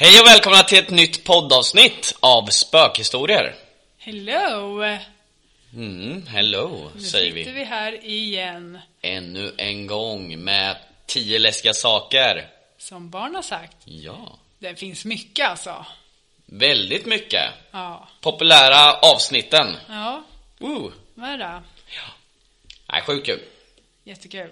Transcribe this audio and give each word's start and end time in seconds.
Hej 0.00 0.20
och 0.20 0.26
välkomna 0.26 0.62
till 0.62 0.78
ett 0.78 0.90
nytt 0.90 1.24
poddavsnitt 1.24 2.16
av 2.20 2.46
Spökhistorier. 2.46 3.54
Hello! 3.98 4.82
Mm, 5.74 6.26
hello, 6.26 6.90
Nu 6.94 7.00
säger 7.02 7.32
sitter 7.32 7.52
vi. 7.52 7.58
vi 7.58 7.64
här 7.64 8.04
igen. 8.04 8.78
Ännu 9.02 9.54
en 9.58 9.86
gång 9.86 10.38
med 10.44 10.76
tio 11.06 11.38
läskiga 11.38 11.72
saker. 11.74 12.50
Som 12.78 13.10
barn 13.10 13.34
har 13.34 13.42
sagt. 13.42 13.76
Ja, 13.84 14.38
Det 14.58 14.74
finns 14.76 15.04
mycket 15.04 15.48
alltså. 15.48 15.86
väldigt 16.46 17.06
mycket. 17.06 17.44
Ja. 17.70 18.08
Populära 18.20 18.92
avsnitten. 18.92 19.76
Ja, 19.88 20.22
Woo. 20.58 20.92
vad 21.14 21.28
är 21.30 21.38
det? 21.38 21.62
Nej, 22.92 23.02
sjukt 23.02 23.26
kul. 23.26 23.40
Jättekul. 24.04 24.50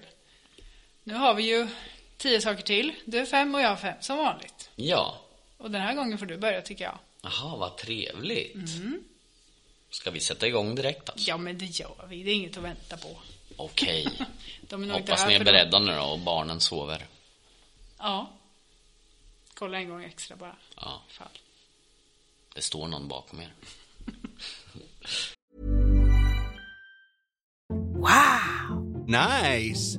Nu 1.05 1.15
har 1.15 1.35
vi 1.35 1.43
ju 1.43 1.69
tio 2.17 2.41
saker 2.41 2.63
till. 2.63 2.93
Du 3.05 3.19
är 3.19 3.27
fem 3.27 3.55
och 3.55 3.61
jag 3.61 3.81
fem, 3.81 3.95
som 4.01 4.17
vanligt. 4.19 4.71
Ja. 4.77 5.21
Och 5.59 5.71
den 5.71 5.83
här 5.83 5.95
gången 5.95 6.19
får 6.19 6.27
du 6.27 6.37
börja 6.37 6.63
tycker 6.63 6.85
jag. 6.85 6.99
Jaha, 7.23 7.57
vad 7.57 7.77
trevligt. 7.77 8.55
Mm. 8.55 9.05
Ska 9.91 10.11
vi 10.11 10.21
sätta 10.21 10.47
igång 10.47 10.75
direkt 10.75 11.11
alltså? 11.11 11.29
Ja, 11.29 11.37
men 11.37 11.59
det 11.59 11.67
gör 11.67 12.07
vi. 12.09 12.23
Det 12.23 12.31
är 12.31 12.35
inget 12.35 12.57
att 12.57 12.65
vänta 12.65 12.97
på. 12.97 13.17
Okej. 13.57 14.09
Inte 14.61 14.77
Hoppas 14.77 15.27
ni 15.27 15.35
är 15.35 15.45
beredda 15.45 15.79
nu 15.79 15.93
då 15.93 16.03
och 16.03 16.19
barnen 16.19 16.61
sover. 16.61 17.07
Ja. 17.99 18.31
Kolla 19.55 19.79
en 19.79 19.89
gång 19.89 20.05
extra 20.05 20.37
bara. 20.37 20.57
Ja, 20.77 21.03
Fall. 21.09 21.39
det 22.55 22.63
står 22.63 22.89
någon 22.89 23.09
bakom 23.09 23.41
er. 23.41 23.53
Nice. 29.09 29.99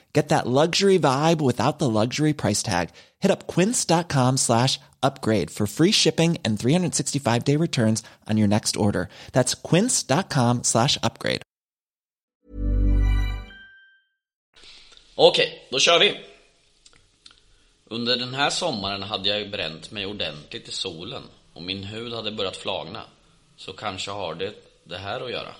Get 0.13 0.29
that 0.29 0.45
luxury 0.45 0.99
vibe 0.99 1.41
without 1.41 1.79
the 1.79 1.89
luxury 1.89 2.33
price 2.33 2.63
tag. 2.63 2.89
Hit 3.19 3.31
up 3.31 3.47
quince.com 3.47 4.37
slash 4.37 4.79
upgrade 5.01 5.49
for 5.51 5.67
free 5.67 5.91
shipping 5.91 6.37
and 6.45 6.59
365 6.59 7.43
day 7.43 7.55
returns 7.55 8.03
on 8.29 8.37
your 8.37 8.47
next 8.47 8.75
order. 8.77 9.07
That's 9.31 9.55
quince.com 9.69 10.63
slash 10.63 10.97
upgrade. 11.03 11.41
Okej, 15.15 15.67
då 15.71 15.79
kör 15.79 15.99
vi. 15.99 16.19
Under 17.85 18.17
den 18.17 18.33
här 18.33 18.49
sommaren 18.49 19.03
hade 19.03 19.29
jag 19.29 19.51
bränt 19.51 19.91
mig 19.91 20.05
ordentligt 20.05 20.67
i 20.67 20.71
solen 20.71 21.23
och 21.53 21.61
min 21.61 21.83
hud 21.83 22.13
hade 22.13 22.31
börjat 22.31 22.57
flagna. 22.57 23.03
Så 23.57 23.73
kanske 23.73 24.11
har 24.11 24.35
det 24.35 24.53
det 24.83 24.97
här 24.97 25.21
att 25.21 25.31
göra. 25.31 25.55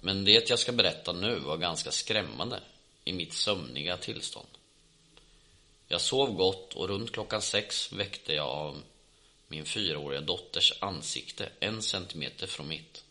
Men 0.00 0.24
det 0.24 0.50
jag 0.50 0.58
ska 0.58 0.72
berätta 0.72 1.12
nu 1.12 1.38
var 1.38 1.56
ganska 1.56 1.90
skrämmande 1.90 2.60
i 3.04 3.12
mitt 3.12 3.32
sömniga 3.32 3.96
tillstånd. 3.96 4.48
Jag 5.88 6.00
sov 6.00 6.32
gott 6.32 6.74
och 6.74 6.88
runt 6.88 7.12
klockan 7.12 7.42
sex 7.42 7.92
väckte 7.92 8.34
jag 8.34 8.48
av 8.48 8.82
min 9.48 9.64
fyraåriga 9.64 10.20
dotters 10.20 10.72
ansikte 10.80 11.48
en 11.60 11.82
centimeter 11.82 12.46
från 12.46 12.68
mitt. 12.68 13.04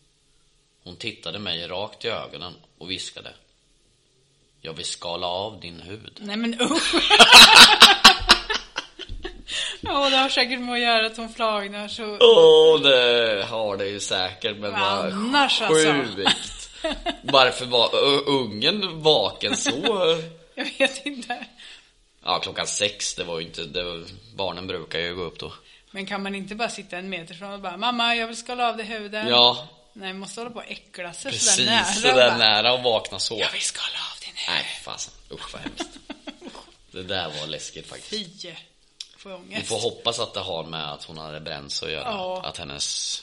Hon 0.82 0.96
tittade 0.96 1.38
mig 1.38 1.66
rakt 1.66 2.04
i 2.04 2.08
ögonen 2.08 2.54
och 2.78 2.90
viskade. 2.90 3.34
Jag 4.60 4.72
vill 4.72 4.84
skala 4.84 5.26
av 5.26 5.60
din 5.60 5.80
hud. 5.80 6.18
Nej 6.20 6.36
men 6.36 6.60
usch! 6.60 6.94
Ja, 9.80 10.10
det 10.10 10.16
har 10.16 10.28
säkert 10.28 10.60
med 10.60 10.74
att 10.74 10.80
göra 10.80 11.06
att 11.06 11.16
hon 11.16 11.28
flagnar 11.28 11.88
så... 11.88 12.18
Åh, 12.20 12.82
det 12.82 13.46
har 13.48 13.76
det 13.76 13.86
ju 13.86 14.00
säkert, 14.00 14.56
men 14.56 14.72
vad 14.72 15.12
Annars 15.12 15.62
alltså. 15.62 15.92
sjukt. 15.92 16.49
Varför 17.22 17.66
var 17.66 17.90
ungen 18.28 19.02
vaken 19.02 19.56
så? 19.56 19.70
Jag 20.54 20.64
vet 20.78 21.06
inte. 21.06 21.46
Ja, 22.24 22.38
klockan 22.38 22.66
sex, 22.66 23.14
det 23.14 23.24
var 23.24 23.40
ju 23.40 23.46
inte, 23.46 23.62
det 23.64 23.82
var, 23.84 24.04
barnen 24.34 24.66
brukar 24.66 24.98
ju 24.98 25.14
gå 25.14 25.22
upp 25.22 25.38
då. 25.38 25.52
Men 25.90 26.06
kan 26.06 26.22
man 26.22 26.34
inte 26.34 26.54
bara 26.54 26.68
sitta 26.68 26.96
en 26.98 27.08
meter 27.08 27.34
från 27.34 27.52
och 27.52 27.60
bara 27.60 27.76
Mamma, 27.76 28.14
jag 28.16 28.26
vill 28.26 28.36
skala 28.36 28.68
av 28.68 28.76
dig 28.76 28.86
huden. 28.86 29.28
Ja, 29.28 29.68
Nej, 29.92 30.12
man 30.12 30.20
måste 30.20 30.40
hålla 30.40 30.50
på 30.50 30.58
och 30.58 30.70
äckla 30.70 31.12
sig 31.12 31.32
precis, 31.32 31.54
sådär 31.56 31.66
nära. 31.70 31.84
sådär 31.84 32.14
bara, 32.14 32.36
nära 32.36 32.72
och 32.72 32.82
vakna 32.82 33.18
så. 33.18 33.38
Jag 33.38 33.52
vill 33.52 33.60
skala 33.60 33.98
av 34.14 34.20
din 34.24 34.34
hud. 34.36 34.48
Nej, 34.48 34.64
fasen, 34.82 35.14
usch 35.32 35.52
vad 35.52 35.62
hemskt. 35.62 35.98
Det 36.92 37.02
där 37.02 37.32
var 37.40 37.46
läskigt 37.46 37.86
faktiskt. 37.86 38.42
Fy. 38.42 38.52
Får 39.16 39.32
jag 39.32 39.38
Vi 39.38 39.44
ångest. 39.54 39.68
får 39.68 39.80
hoppas 39.80 40.18
att 40.18 40.34
det 40.34 40.40
har 40.40 40.64
med 40.64 40.92
att 40.92 41.04
hon 41.04 41.18
hade 41.18 41.40
bränt 41.40 41.72
sig 41.72 41.86
att 41.86 41.92
göra. 41.92 42.04
Ja. 42.10 42.42
Att 42.44 42.58
hennes 42.58 43.22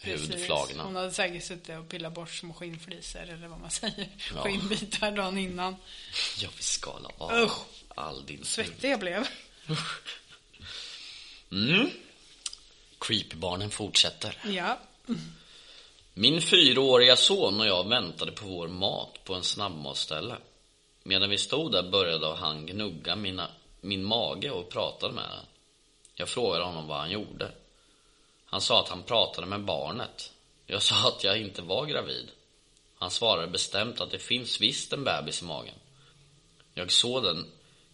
hud 0.00 0.30
Precis. 0.30 0.46
flagnar. 0.46 0.84
Hon 0.84 0.96
hade 0.96 1.12
säkert 1.12 1.44
suttit 1.44 1.78
och 1.78 1.88
pillat 1.88 2.14
bort 2.14 2.30
små 2.30 2.54
skinnflisor 2.54 3.20
eller 3.22 3.48
vad 3.48 3.60
man 3.60 3.70
säger. 3.70 4.08
Ja. 4.34 4.42
Skinnbitar 4.42 5.10
dagen 5.10 5.38
innan. 5.38 5.76
Jag 6.38 6.50
vill 6.50 6.64
skala 6.64 7.10
av 7.18 7.32
Usch. 7.32 7.58
all 7.94 8.26
din. 8.26 8.44
Svettig 8.44 8.90
jag 8.90 9.00
blev. 9.00 9.28
Mm. 11.52 11.90
Creepybarnen 12.98 13.70
fortsätter. 13.70 14.38
Ja. 14.44 14.78
Min 16.14 16.42
fyraåriga 16.42 17.16
son 17.16 17.60
och 17.60 17.66
jag 17.66 17.88
väntade 17.88 18.32
på 18.32 18.46
vår 18.46 18.68
mat 18.68 19.24
på 19.24 19.34
en 19.34 19.44
snabbmatsställe. 19.44 20.36
Medan 21.02 21.30
vi 21.30 21.38
stod 21.38 21.72
där 21.72 21.82
började 21.90 22.34
han 22.34 22.66
gnugga 22.66 23.16
mina, 23.16 23.48
min 23.80 24.04
mage 24.04 24.50
och 24.50 24.68
pratade 24.70 25.14
med 25.14 25.24
den. 25.24 25.44
Jag 26.14 26.28
frågade 26.28 26.64
honom 26.64 26.86
vad 26.86 26.98
han 26.98 27.10
gjorde. 27.10 27.52
Han 28.56 28.60
sa 28.60 28.80
att 28.80 28.88
han 28.88 29.02
pratade 29.02 29.46
med 29.46 29.64
barnet. 29.64 30.32
Jag 30.66 30.82
sa 30.82 31.08
att 31.08 31.24
jag 31.24 31.40
inte 31.40 31.62
var 31.62 31.86
gravid. 31.86 32.30
Han 32.98 33.10
svarade 33.10 33.46
bestämt 33.46 34.00
att 34.00 34.10
det 34.10 34.18
finns 34.18 34.60
visst 34.60 34.92
en 34.92 35.04
bebis 35.04 35.42
i 35.42 35.44
magen. 35.44 35.74
Jag 36.74 36.92
såg 36.92 37.22
den 37.22 37.46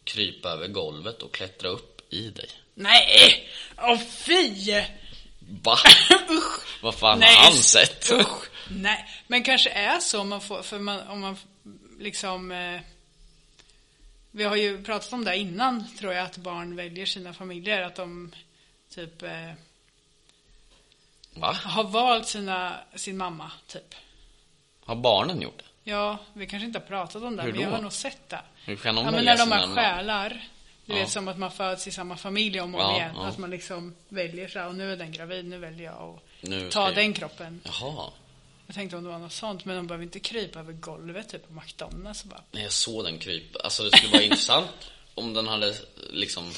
krypa 0.05 0.49
över 0.49 0.69
golvet 0.69 1.23
och 1.23 1.35
klättra 1.35 1.69
upp 1.69 2.12
i 2.12 2.31
dig. 2.31 2.49
Nej! 2.75 3.49
Åh 3.79 3.99
fy! 3.99 4.73
Va? 5.62 5.76
Vad 6.82 6.94
fan 6.94 7.19
Nej, 7.19 7.35
har 7.35 7.44
han 7.44 7.53
sett? 7.53 8.12
Usch. 8.12 8.50
Nej, 8.70 9.08
men 9.26 9.43
kanske 9.43 9.70
är 9.70 9.99
så 9.99 10.25
man 10.25 10.41
får, 10.41 10.62
för 10.62 10.79
man, 10.79 11.00
om 11.00 11.20
man 11.20 11.37
liksom 11.99 12.53
eh, 12.53 12.81
Vi 14.31 14.44
har 14.44 14.56
ju 14.56 14.85
pratat 14.85 15.12
om 15.12 15.25
det 15.25 15.37
innan 15.37 15.97
tror 15.99 16.12
jag 16.12 16.25
att 16.25 16.37
barn 16.37 16.76
väljer 16.76 17.06
sina 17.06 17.35
familjer 17.35 17.82
att 17.82 17.97
de 17.97 18.35
typ 18.94 19.23
eh, 19.23 19.53
Va? 21.34 21.52
har 21.64 21.84
valt 21.84 22.26
sina, 22.29 22.76
sin 22.94 23.17
mamma 23.17 23.50
typ. 23.67 23.94
Har 24.84 24.96
barnen 24.96 25.40
gjort 25.43 25.58
det? 25.58 25.90
Ja, 25.90 26.19
vi 26.32 26.46
kanske 26.46 26.67
inte 26.67 26.79
har 26.79 26.87
pratat 26.87 27.23
om 27.23 27.37
det, 27.37 27.43
Hur 27.43 27.52
men 27.52 27.61
jag 27.61 27.70
har 27.70 27.82
nog 27.82 27.93
sett 27.93 28.29
det. 28.29 28.40
Hur 28.64 28.76
kan 28.76 28.94
de 28.94 29.05
Ja, 29.05 29.11
men 29.11 29.14
välja 29.14 29.32
när 29.32 29.38
de 29.38 29.44
sina 29.44 29.56
har 29.56 29.62
namn? 29.67 29.75
själar. 29.76 30.49
Du 30.87 30.93
Ja. 30.93 30.99
vet 30.99 31.11
som 31.11 31.29
att 31.29 31.38
man 31.38 31.50
föds 31.50 31.87
i 31.87 31.90
samma 31.90 32.17
familj 32.17 32.61
om 32.61 32.75
och 32.75 32.81
om 32.81 32.87
Ja, 32.90 32.96
igen. 32.96 33.12
ja. 33.17 33.26
Att 33.26 33.38
man 33.38 33.50
liksom 33.50 33.94
väljer 34.08 34.49
så 34.49 34.58
här, 34.58 34.69
och 34.69 34.75
nu 34.75 34.93
är 34.93 34.96
den 34.96 35.12
gravid, 35.12 35.44
nu 35.44 35.58
väljer 35.58 35.84
jag 35.84 35.94
att 35.94 36.49
Nu 36.49 36.70
ta 36.70 36.84
jag- 36.84 36.94
den 36.94 37.12
kroppen. 37.12 37.61
Jaha. 37.64 38.11
Jag 38.67 38.75
tänkte 38.75 38.96
om 38.96 39.05
det 39.05 39.11
var 39.11 39.19
något 39.19 39.32
sånt, 39.32 39.64
men 39.64 39.76
de 39.76 39.87
behöver 39.87 40.05
inte 40.05 40.20
krypa 40.20 40.58
över 40.58 40.73
golvet 40.73 41.29
typ 41.29 41.49
på 41.49 41.52
McDonalds 41.55 42.23
och 42.23 42.29
bara. 42.29 42.43
Nej, 42.50 42.62
jag 42.62 42.73
såg 42.73 43.05
den 43.05 43.19
krypa. 43.19 43.58
Alltså 43.64 43.82
det 43.82 43.96
skulle 43.96 44.12
vara 44.12 44.23
intressant 44.31 44.90
om 45.14 45.34
den 45.34 45.49
hade 45.49 45.75
liksom... 46.11 46.52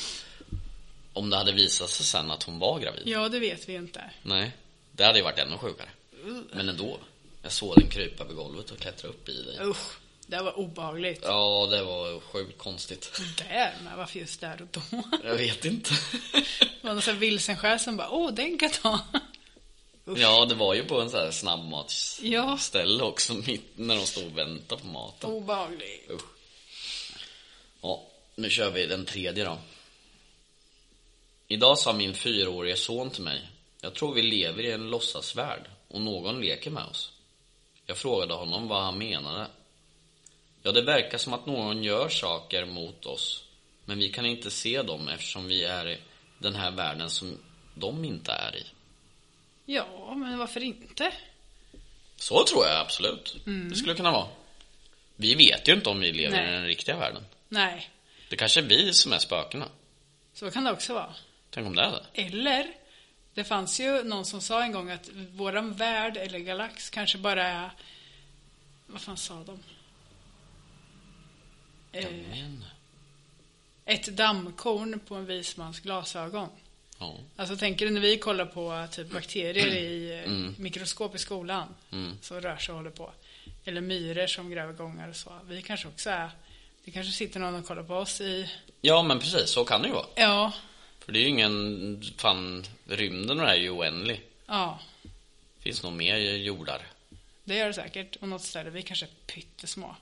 Om 1.13 1.31
det 1.31 1.37
hade 1.37 1.53
visat 1.53 1.91
sig 1.91 2.07
sen 2.07 2.31
att 2.31 2.43
hon 2.43 2.59
var 2.59 2.81
gravid. 2.81 3.03
Ja, 3.07 3.29
det 3.29 3.39
vet 3.39 3.69
vi 3.69 3.75
inte. 3.75 4.11
Nej, 4.23 4.53
det 4.97 5.05
hade 5.05 5.19
ju 5.19 5.25
varit 5.25 5.39
ännu 5.39 5.59
sjukare. 5.59 5.89
Men 6.53 6.69
ändå. 6.69 6.99
Jag 7.43 7.53
såg 7.53 7.77
den 7.77 7.91
krypa 7.91 8.25
över 8.25 8.35
golvet 8.35 8.71
och 8.71 8.79
klättra 8.79 9.09
upp 9.09 9.29
i 9.29 9.43
dig. 9.43 9.59
Usch, 9.63 9.93
det 10.27 10.43
var 10.43 10.59
obehagligt. 10.59 11.21
Ja, 11.23 11.67
det 11.71 11.83
var 11.83 12.21
sjukt 12.21 12.59
konstigt. 12.59 13.21
Där, 13.39 13.75
men 13.85 13.97
varför 13.99 14.19
just 14.19 14.41
där 14.41 14.63
och 14.63 14.69
då? 14.71 15.03
Jag 15.25 15.35
vet 15.37 15.65
inte. 15.65 15.91
Det 16.61 16.89
var 16.89 16.93
någon 16.93 17.03
sån 17.03 17.19
vilsen 17.19 17.57
själ 17.57 17.81
som 17.81 17.97
bara, 17.97 18.11
åh, 18.11 18.33
den 18.33 18.59
kan 18.59 18.71
ta. 18.71 19.01
Usch. 20.09 20.19
Ja, 20.19 20.45
det 20.45 20.55
var 20.55 20.75
ju 20.75 20.85
på 20.85 21.01
en 21.01 21.11
sån 21.11 21.21
här 21.21 21.31
snabbmatsställe 21.31 22.99
Ja. 22.99 23.05
också, 23.05 23.35
mitt 23.35 23.79
när 23.79 23.97
de 23.97 24.07
stod 24.07 24.27
och 24.27 24.39
väntade 24.39 24.81
på 24.81 24.87
maten. 24.87 25.31
Obehagligt. 25.31 26.11
Usch. 26.11 26.25
Ja, 27.83 28.03
nu 28.35 28.51
kör 28.51 28.71
vi 28.71 28.87
den 28.87 29.05
tredje 29.05 29.45
då. 29.45 29.59
Idag 31.49 31.79
sa 31.79 31.93
min 31.93 32.15
fyraårige 32.15 32.77
son 32.77 33.11
till 33.11 33.23
mig 33.23 33.49
Jag 33.85 33.95
tror 33.95 34.15
vi 34.15 34.23
lever 34.23 34.63
i 34.63 34.73
en 34.73 34.91
låtsasvärld 34.91 35.63
och 35.89 36.01
någon 36.01 36.41
leker 36.41 36.71
med 36.71 36.85
oss. 36.85 37.13
Jag 37.87 37.97
frågade 37.97 38.35
honom 38.35 38.69
vad 38.69 38.83
han 38.83 38.99
menade. 38.99 39.47
Ja, 40.63 40.73
det 40.73 40.83
verkar 40.83 41.19
som 41.19 41.33
att 41.33 41.47
någon 41.47 41.83
gör 41.85 42.09
saker 42.09 42.67
mot 42.67 43.07
oss 43.07 43.45
men 43.85 43.99
vi 43.99 44.09
kan 44.09 44.27
inte 44.27 44.51
se 44.51 44.83
dem 44.83 45.09
eftersom 45.09 45.47
vi 45.47 45.65
är 45.65 45.89
i 45.89 45.99
den 46.39 46.55
här 46.55 46.71
världen 46.71 47.11
som 47.11 47.39
de 47.75 48.05
inte 48.05 48.33
är 48.33 48.57
i. 48.57 48.67
Ja, 49.65 50.15
men 50.15 50.39
varför 50.39 50.61
inte? 50.61 51.13
Så 52.17 52.45
tror 52.45 52.65
jag 52.67 52.81
absolut. 52.81 53.37
Det 53.71 53.77
skulle 53.77 53.95
kunna 53.95 54.11
vara. 54.11 54.29
Vi 55.17 55.35
vet 55.35 55.69
ju 55.69 55.73
inte 55.73 55.89
om 55.91 56.01
vi 56.01 56.13
lever 56.13 56.37
Nej. 56.37 56.49
i 56.49 56.53
den 56.53 56.67
riktiga 56.67 56.97
världen. 56.97 57.25
Nej, 57.49 57.91
Det 58.31 58.37
kanske 58.37 58.61
är 58.61 58.65
vi 58.65 58.93
som 58.93 59.13
är 59.13 59.19
spökena. 59.19 59.69
så 60.35 60.51
kan 60.51 60.65
det 60.65 60.73
också 60.73 60.95
vara. 60.95 61.15
Tänk 61.51 61.67
om 61.67 61.75
det 61.75 61.83
är 61.83 61.91
det. 61.91 62.23
Eller, 62.23 62.75
det 63.35 63.45
fanns 63.45 63.81
ju 63.81 64.03
någon 64.05 64.25
som 64.25 64.41
sa 64.41 64.63
en 64.63 64.73
gång 64.73 64.91
att 64.91 65.09
våran 65.33 65.73
värld 65.73 66.17
eller 66.17 66.39
galax 66.39 66.91
kanske 66.91 67.19
bara 67.19 67.47
är... 67.47 67.71
Vad 68.87 69.01
fan 69.01 69.17
sa 69.17 69.45
de? 69.45 69.59
Eh, 71.93 72.11
Men, 72.31 72.65
ett 73.85 74.07
dammkorn 74.07 75.01
på 75.01 75.15
en 75.15 75.27
vismans 75.27 75.81
glasögon. 75.81 76.49
ja. 76.99 77.15
Alltså 77.37 77.57
tänker 77.57 77.87
du 77.87 77.91
när 77.93 78.01
vi 78.01 78.19
kollar 78.19 78.47
på 78.47 78.87
typ 78.93 79.11
bakterier 79.13 79.67
i 79.75 80.13
eh, 80.19 80.25
Mm. 80.25 80.55
mikroskop 80.59 81.15
i 81.15 81.19
skolan 81.19 81.75
som 82.21 82.41
rör 82.41 82.57
sig 82.57 82.73
och 82.73 82.79
håller 82.79 82.91
på. 82.91 83.13
Eller 83.65 83.81
myror 83.81 84.27
som 84.27 84.51
gräver 84.51 84.73
gångar 84.73 85.09
och 85.09 85.17
så. 85.17 85.33
Vi 85.49 85.63
kanske 85.63 85.89
också 85.89 86.11
är... 86.11 86.31
Det 86.85 86.91
kanske 86.91 87.13
sitter 87.13 87.41
någon 87.41 87.55
och 87.55 87.67
kollar 87.67 87.83
på 87.83 87.95
oss 87.95 88.21
i... 88.21 88.51
ja, 88.81 89.03
men 89.03 89.19
precis. 89.19 89.51
Så 89.51 89.65
kan 89.65 89.83
det 89.83 89.89
ju 89.89 89.95
vara. 89.95 90.07
Ja, 90.15 90.53
För 91.05 91.13
det 91.13 91.19
är 91.19 91.23
ju 91.23 91.29
ingen... 91.29 92.03
Fan, 92.17 92.65
rymden 92.87 93.31
och 93.31 93.45
det 93.45 93.51
här 93.51 93.57
är 93.57 93.61
ju 93.61 93.71
oändlig. 93.71 94.21
ja. 94.47 94.79
finns 95.59 95.83
nog 95.83 95.93
mer 95.93 96.17
jordar. 96.37 96.87
Det 97.45 97.57
gör 97.57 97.67
det 97.67 97.75
säkert. 97.75 98.17
Och 98.17 98.29
något 98.29 98.43
ställe. 98.43 98.71
Vi 98.71 98.83
kanske 98.83 99.07
är 99.07 99.11
pyttesmå. 99.27 99.97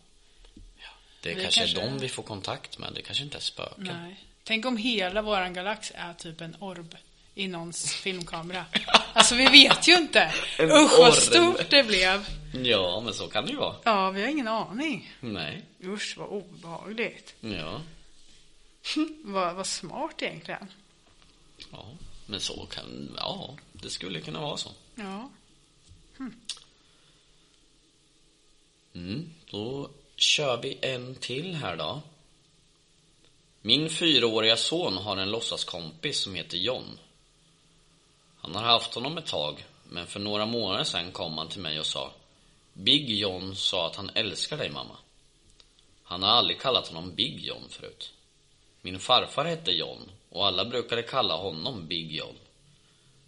Det 1.23 1.35
Vi 1.35 1.43
kanske, 1.43 1.61
kanske- 1.61 1.81
är 1.81 1.91
de 1.91 1.99
vi 1.99 2.09
får 2.09 2.23
kontakt 2.23 2.79
med. 2.79 2.93
Det 2.95 3.03
kanske 3.03 3.25
inte 3.25 3.37
är 3.39 3.41
spöken. 3.41 3.99
Nej. 4.03 4.17
Tänk 4.45 4.67
om 4.67 4.77
hela 4.77 5.23
våran 5.23 5.55
galax 5.55 5.93
är 5.95 6.15
typ 6.15 6.41
en 6.41 6.57
orb 6.61 6.97
i 7.35 7.49
någons 7.49 7.95
filmkamera. 7.95 8.65
Alltså 9.15 9.35
vi 9.35 9.47
vet 9.47 9.89
ju 9.89 9.95
inte. 9.95 10.33
Usch 10.61 10.99
vad 10.99 11.15
stort 11.15 11.71
det 11.71 11.83
blev. 11.85 12.27
Ja, 12.65 13.01
men 13.05 13.15
så 13.15 13.29
kan 13.29 13.45
det 13.45 13.51
ju 13.51 13.57
vara. 13.57 13.77
Ja, 13.85 14.11
vi 14.11 14.23
har 14.23 14.29
ingen 14.29 14.49
aning. 14.49 15.13
Nej. 15.21 15.63
Usch 15.85 16.15
vad 16.19 16.29
obehagligt. 16.29 17.35
Ja. 17.41 17.81
Vad, 19.25 19.55
vad 19.55 19.67
smart 19.67 20.23
egentligen. 20.23 20.69
Ja, 21.71 21.85
men 22.27 22.41
så 22.41 22.67
kan... 22.67 23.17
Ja, 23.17 23.57
det 23.73 23.91
skulle 23.91 24.21
kunna 24.21 24.41
vara 24.41 24.57
så. 24.57 24.71
Ja. 24.95 25.31
Mm, 28.95 29.31
då 29.51 29.91
kör 30.17 30.63
vi 30.63 30.79
en 30.83 31.15
till 31.15 31.55
här 31.55 31.77
då. 31.77 32.03
Min 33.63 33.91
fyraåriga 33.91 34.57
son 34.57 34.97
har 34.97 35.17
en 35.17 35.31
låtsaskompis 35.31 36.21
som 36.21 36.35
heter 36.35 36.57
John. 36.57 36.99
Han 38.37 38.55
har 38.55 38.63
haft 38.63 38.95
honom 38.95 39.19
ett 39.19 39.27
tag, 39.27 39.65
men 39.85 40.07
för 40.07 40.21
några 40.21 40.47
månader 40.47 40.85
sedan 40.85 41.13
kom 41.13 41.39
han 41.39 41.49
till 41.49 41.61
mig 41.61 41.81
och 41.81 41.87
sa 41.87 42.13
Big 42.73 43.11
John 43.11 43.57
sa 43.57 43.87
att 43.87 43.97
han 43.97 44.11
älskar 44.15 44.57
dig 44.57 44.71
mamma. 44.71 44.97
Han 46.03 46.23
har 46.23 46.31
aldrig 46.31 46.61
kallat 46.61 46.89
honom 46.89 47.15
Big 47.15 47.45
John 47.45 47.69
förut. 47.69 48.13
Min 48.81 48.99
farfar 48.99 49.45
hette 49.45 49.71
John 49.71 50.11
och 50.33 50.47
alla 50.47 50.65
brukade 50.65 51.03
kalla 51.03 51.37
honom 51.37 51.87
Big 51.89 52.13
John. 52.13 52.35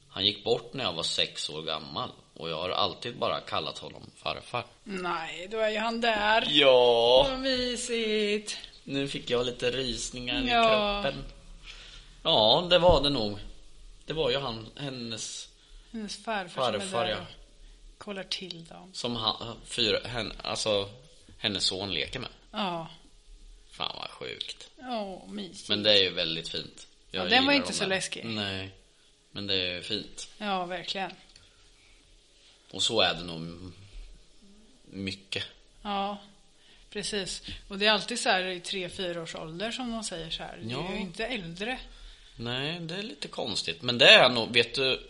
Han 0.09 0.27
gick 0.27 0.45
bort 0.45 0.75
när 0.75 0.85
jag 0.85 0.93
var 0.93 1.03
sex 1.03 1.51
år 1.51 1.62
gammal 1.62 2.11
och 2.35 2.51
jag 2.51 2.56
har 2.56 2.71
alltid 2.71 3.19
bara 3.19 3.41
kallat 3.41 3.79
honom 3.79 4.03
farfar. 4.17 4.65
Nej, 4.85 5.49
då 5.51 5.59
är 5.59 5.71
ju 5.71 5.79
han 5.79 6.01
där. 6.01 6.47
Ja, 6.51 7.27
Vad 7.31 7.41
mysigt. 7.41 8.56
nu 8.85 9.09
fick 9.09 9.31
jag 9.31 9.47
lite 9.47 9.71
rysningar 9.71 10.43
i 10.45 10.49
Ja. 10.49 11.03
kroppen. 11.03 11.25
Ja, 12.23 12.67
det 12.71 12.79
var 12.79 13.03
det 13.03 13.11
nog. 13.11 13.39
Det 14.06 14.12
var 14.12 14.31
ju 14.31 14.39
han, 14.39 14.67
hennes, 14.77 15.49
Hennes 15.93 16.25
farfar, 16.25 16.73
som 16.73 16.81
Farfar, 16.81 17.05
är 17.05 17.09
där 17.09 17.11
ja. 17.15 17.21
och 17.93 17.99
kollar 17.99 18.25
till 18.25 18.65
dem. 18.65 18.91
som 18.93 19.17
han, 19.17 19.56
fyra, 19.65 19.99
hen, 20.05 20.33
alltså 20.43 20.89
hennes 21.39 21.65
son 21.65 21.93
leker 21.93 22.21
med. 22.21 22.31
Ja. 22.53 22.89
Fan 23.71 23.97
vad 24.01 24.11
sjukt. 24.11 24.69
Åh, 24.79 25.29
mysigt. 25.29 25.69
Men 25.69 25.83
det 25.83 25.93
är 25.99 26.03
ju 26.03 26.11
väldigt 26.11 26.49
fint. 26.49 26.87
Jag 27.15 27.27
Ja, 27.27 27.31
den 27.31 27.47
var 27.47 27.53
inte 27.53 27.69
de 27.69 27.75
så 27.75 27.87
läskig. 27.87 28.25
Nej, 28.25 28.71
men 29.31 29.47
det 29.47 29.55
är 29.55 29.83
fint. 29.83 30.29
Ja, 30.39 30.67
verkligen. 30.67 31.11
Och 32.71 32.83
så 32.83 33.01
är 33.01 33.15
det 33.15 33.25
nog 33.25 33.73
mycket. 34.85 35.45
Ja, 35.83 36.19
precis. 36.91 37.43
Och 37.69 37.79
det 37.79 37.87
är 37.87 37.91
alltid 37.91 38.19
så 38.19 38.29
här 38.29 38.44
i 38.44 38.61
tre, 38.61 38.89
fyra 38.89 39.23
års 39.23 39.35
ålder 39.35 39.71
som 39.71 39.93
de 39.93 40.05
säger 40.05 40.31
så 40.31 40.43
här. 40.43 40.59
Ja. 40.69 40.89
är 40.89 40.94
ju 40.94 41.01
inte 41.01 41.27
äldre. 41.27 41.79
Nej, 42.37 42.81
det 42.81 42.94
är 42.94 43.03
lite 43.03 43.29
konstigt. 43.29 43.83
Men 43.83 43.99
det 43.99 44.09
är 44.09 44.29
nog, 44.29 44.53
vet 44.53 44.75
du 44.75 45.09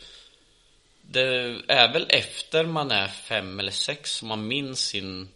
Det 1.03 1.61
är 1.69 1.93
väl 1.93 2.07
efter 2.09 2.65
man 2.65 2.91
är 2.91 3.09
fem 3.09 3.61
eller 3.61 3.73
sex 3.73 4.13
som 4.13 4.29
man 4.29 4.47
minns 4.47 4.81
sin 4.81 5.29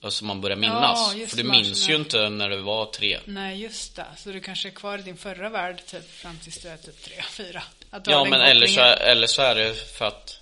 Alltså 0.00 0.24
man 0.24 0.40
börjar 0.40 0.56
minnas. 0.56 1.14
Ja, 1.16 1.26
För 1.26 1.36
du 1.36 1.44
minns 1.44 1.88
ju 1.88 1.96
inte 1.96 2.28
när 2.28 2.50
du 2.50 2.56
var 2.56 2.86
tre. 2.86 3.20
Nej, 3.24 3.62
just 3.62 3.96
det. 3.96 4.06
Så 4.16 4.30
du 4.32 4.40
kanske 4.40 4.68
är 4.68 4.72
kvar 4.72 4.98
i 4.98 5.02
din 5.02 5.16
förra 5.16 5.48
värld 5.48 5.82
typ 5.86 6.10
fram 6.10 6.38
tills 6.38 6.58
du 6.58 6.68
är 6.68 6.76
typ 6.76 7.02
tre, 7.02 7.22
fyra. 7.30 7.62
Ja, 8.04 8.24
men 8.24 8.40
eller 8.40 8.66
så, 8.66 8.80
är, 8.80 8.96
eller 8.96 9.26
så 9.26 9.42
är 9.42 9.54
det 9.54 9.74
för 9.74 10.04
att 10.04 10.40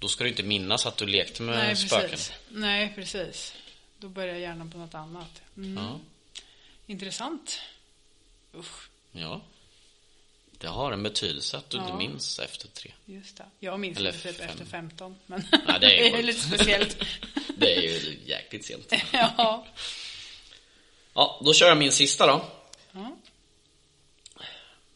Då 0.00 0.08
ska 0.08 0.24
du 0.24 0.30
inte 0.30 0.42
minnas 0.42 0.86
att 0.86 0.96
du 0.96 1.06
lekte 1.06 1.42
med 1.42 1.56
Nej, 1.58 1.76
spöken. 1.76 2.10
precis. 2.10 2.32
Nej, 2.48 2.92
precis. 2.94 3.54
Då 3.98 4.08
börjar 4.08 4.34
hjärnan 4.34 4.70
på 4.70 4.78
något 4.78 4.94
annat. 4.94 5.42
Mm. 5.56 5.84
Ja, 5.84 5.98
Intressant. 6.86 7.60
Usch, 8.56 8.88
ja. 9.12 9.40
Det 10.62 10.68
har 10.68 10.92
en 10.92 11.02
betydelse 11.02 11.56
att 11.56 11.70
du 11.70 11.76
inte 11.78 11.90
Ja. 11.90 11.96
minns 11.96 12.38
efter 12.38 12.68
tre. 12.68 12.92
just 13.04 13.36
det. 13.36 13.44
Jag 13.58 13.80
minns 13.80 13.98
Eller 13.98 14.12
det 14.12 14.18
typ 14.18 14.36
fem. 14.36 14.48
efter 14.48 14.64
15. 14.64 15.16
Men 15.26 15.44
Ja, 15.68 15.78
det 15.78 16.08
är 16.08 16.16
ju 16.16 16.22
lite 16.22 16.40
speciellt. 16.40 16.96
Det 17.56 17.76
är 17.76 17.80
ju 17.82 18.18
jäkligt 18.26 18.64
sent. 18.64 18.92
ja. 19.12 19.66
Ja, 21.14 21.40
då 21.44 21.54
kör 21.54 21.68
jag 21.68 21.78
min 21.78 21.92
sista 21.92 22.26
då. 22.26 22.44
Ja. 22.92 23.16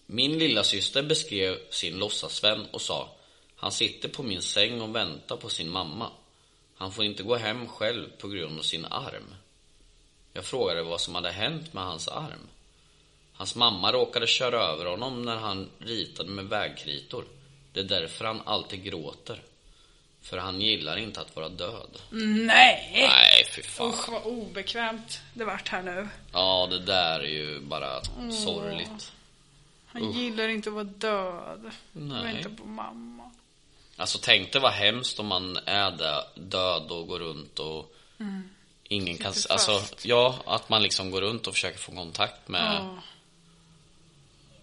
Min 0.07 0.39
lilla 0.39 0.65
syster 0.65 1.03
beskrev 1.03 1.59
sin 1.71 1.99
låtsasvän 1.99 2.67
och 2.71 2.83
sa 2.83 3.09
Han 3.57 3.73
sitter 3.73 4.09
på 4.09 4.23
min 4.23 4.43
säng 4.43 4.81
och 4.81 4.97
väntar 4.97 5.37
på 5.37 5.49
sin 5.49 5.71
mamma. 5.71 6.11
Han 6.77 6.93
får 6.93 7.05
inte 7.05 7.23
gå 7.23 7.37
hem 7.37 7.69
själv 7.69 8.11
på 8.19 8.29
grund 8.29 8.59
av 8.59 8.63
sin 8.63 8.85
arm. 8.85 9.35
Jag 10.33 10.45
frågade 10.45 10.83
vad 10.83 11.01
som 11.01 11.15
hade 11.15 11.31
hänt 11.31 11.73
med 11.73 11.85
hans 11.85 12.09
arm. 12.09 12.49
Hans 13.37 13.55
mamma 13.55 13.93
råkade 13.93 14.27
köra 14.27 14.61
över 14.61 14.85
honom 14.85 15.23
när 15.23 15.37
han 15.37 15.71
ritade 15.79 16.29
med 16.31 16.45
vägkritor. 16.45 17.25
Det 17.73 17.81
är 17.81 17.85
därför 17.85 18.25
han 18.25 18.41
alltid 18.45 18.85
gråter. 18.85 19.43
För 20.23 20.39
han 20.39 20.61
gillar 20.61 20.97
inte 20.97 21.21
att 21.21 21.37
vara 21.37 21.49
död. 21.49 21.99
Nej! 22.11 23.09
Nej, 23.09 23.45
fy 23.51 23.63
fan. 23.63 23.89
Usch, 23.89 24.09
vad 24.09 24.23
obekvämt 24.23 25.21
det 25.35 25.45
vart 25.45 25.69
här 25.69 25.83
nu. 25.83 26.09
Ja, 26.33 26.67
det 26.71 26.79
där 26.79 27.21
är 27.21 27.29
ju 27.29 27.61
bara 27.61 28.01
sorgligt. 28.45 29.13
Han 29.87 30.13
gillar 30.13 30.49
inte 30.49 30.69
att 30.69 30.75
vara 30.75 30.85
död. 30.85 31.71
Nej. 31.93 32.23
Vänta 32.35 32.63
på 32.63 32.69
mamma. 32.69 33.31
Alltså 33.97 34.19
tänk 34.23 34.53
dig 34.53 34.63
vad 34.63 34.73
hemskt 34.73 35.19
om 35.19 35.27
man 35.27 35.57
är 35.65 35.91
där, 35.91 36.23
död 36.35 36.91
och 36.91 37.07
går 37.09 37.19
runt 37.19 37.59
och 37.59 37.95
ingen 38.89 39.19
kan... 39.19 39.33
Sitter 39.35 39.53
Alltså, 39.53 39.73
fast. 39.79 40.05
ja, 40.05 40.39
att 40.47 40.69
man 40.69 40.83
liksom 40.83 41.11
går 41.11 41.21
runt 41.21 41.47
och 41.47 41.55
försöker 41.55 41.79
få 41.79 41.93
kontakt 41.93 42.49
med 42.49 42.77
Ja. 42.77 42.99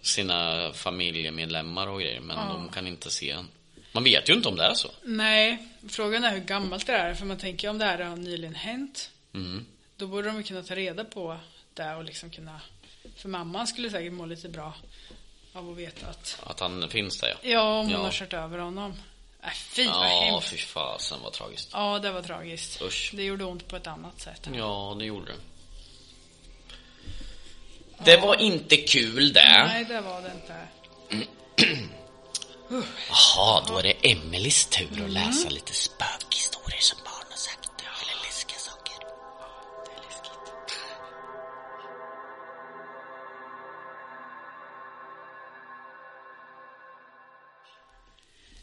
Sina 0.03 0.71
familjemedlemmar 0.73 1.87
och 1.87 1.99
grejer, 2.01 2.19
men 2.19 2.47
de 2.47 2.69
kan 2.69 2.87
inte 2.87 3.11
se 3.11 3.29
en. 3.31 3.47
Man 3.91 4.03
vet 4.03 4.29
ju 4.29 4.33
inte 4.33 4.49
om 4.49 4.55
det 4.55 4.63
är 4.65 4.73
så. 4.73 4.87
Nej, 5.03 5.67
frågan 5.89 6.23
är 6.23 6.31
hur 6.31 6.39
gammalt 6.39 6.87
det 6.87 6.93
är. 6.93 7.13
För 7.13 7.25
man 7.25 7.37
tänker 7.37 7.69
om 7.69 7.77
det 7.77 7.85
här 7.85 7.99
har 7.99 8.15
nyligen 8.15 8.55
hänt. 8.55 9.09
Mm. 9.33 9.65
Då 9.97 10.07
borde 10.07 10.27
de 10.27 10.43
kunna 10.43 10.63
ta 10.63 10.75
reda 10.75 11.03
på 11.05 11.37
det 11.73 11.95
och 11.95 12.03
liksom 12.03 12.29
kunna 12.29 12.61
För 13.17 13.29
mamman 13.29 13.67
skulle 13.67 13.89
säkert 13.89 14.13
må 14.13 14.25
lite 14.25 14.49
bra 14.49 14.73
av 15.53 15.69
att 15.71 15.77
veta 15.77 16.07
att, 16.07 16.39
Att 16.43 16.59
han 16.59 16.89
finns 16.89 17.19
där 17.19 17.27
ja. 17.27 17.37
ja, 17.49 17.61
om 17.79 17.85
hon 17.85 17.91
Ja. 17.91 17.97
har 17.97 18.11
kört 18.11 18.33
över 18.33 18.57
honom. 18.57 18.93
Äh, 19.43 19.49
fy 19.53 19.85
vad 19.87 19.95
Ja, 19.95 20.31
hemskt. 20.31 20.49
fy 20.49 20.57
fasen 20.57 21.19
vad 21.23 21.33
tragiskt. 21.33 21.69
Ja, 21.73 21.99
det 21.99 22.11
var 22.11 22.21
tragiskt. 22.21 22.81
Usch. 22.81 23.11
Det 23.13 23.23
gjorde 23.23 23.43
ont 23.43 23.67
på 23.67 23.75
ett 23.75 23.87
annat 23.87 24.21
sätt. 24.21 24.49
Ja, 24.53 24.95
det 24.99 25.05
gjorde 25.05 25.25
det. 25.25 25.37
Det 28.05 28.17
var 28.17 28.41
inte 28.41 28.77
kul 28.77 29.33
det. 29.33 29.65
Nej, 29.67 29.85
det 29.85 30.01
var 30.01 30.21
det 30.21 30.31
inte. 30.31 30.67
Jaha, 33.09 33.63
då 33.67 33.77
är 33.77 33.83
det 33.83 34.11
Emelies 34.11 34.65
tur 34.65 35.03
att 35.05 35.09
läsa 35.11 35.49
lite 35.49 35.73
spökhistorier 35.73 36.79
som 36.81 36.97
barn 37.03 37.25
har 37.29 37.37
sagt. 37.37 37.69
Eller 37.81 38.25
läskiga 38.25 38.57
saker. 38.57 39.05
Det 39.85 39.91
är 39.91 40.05
läskigt. 40.07 40.77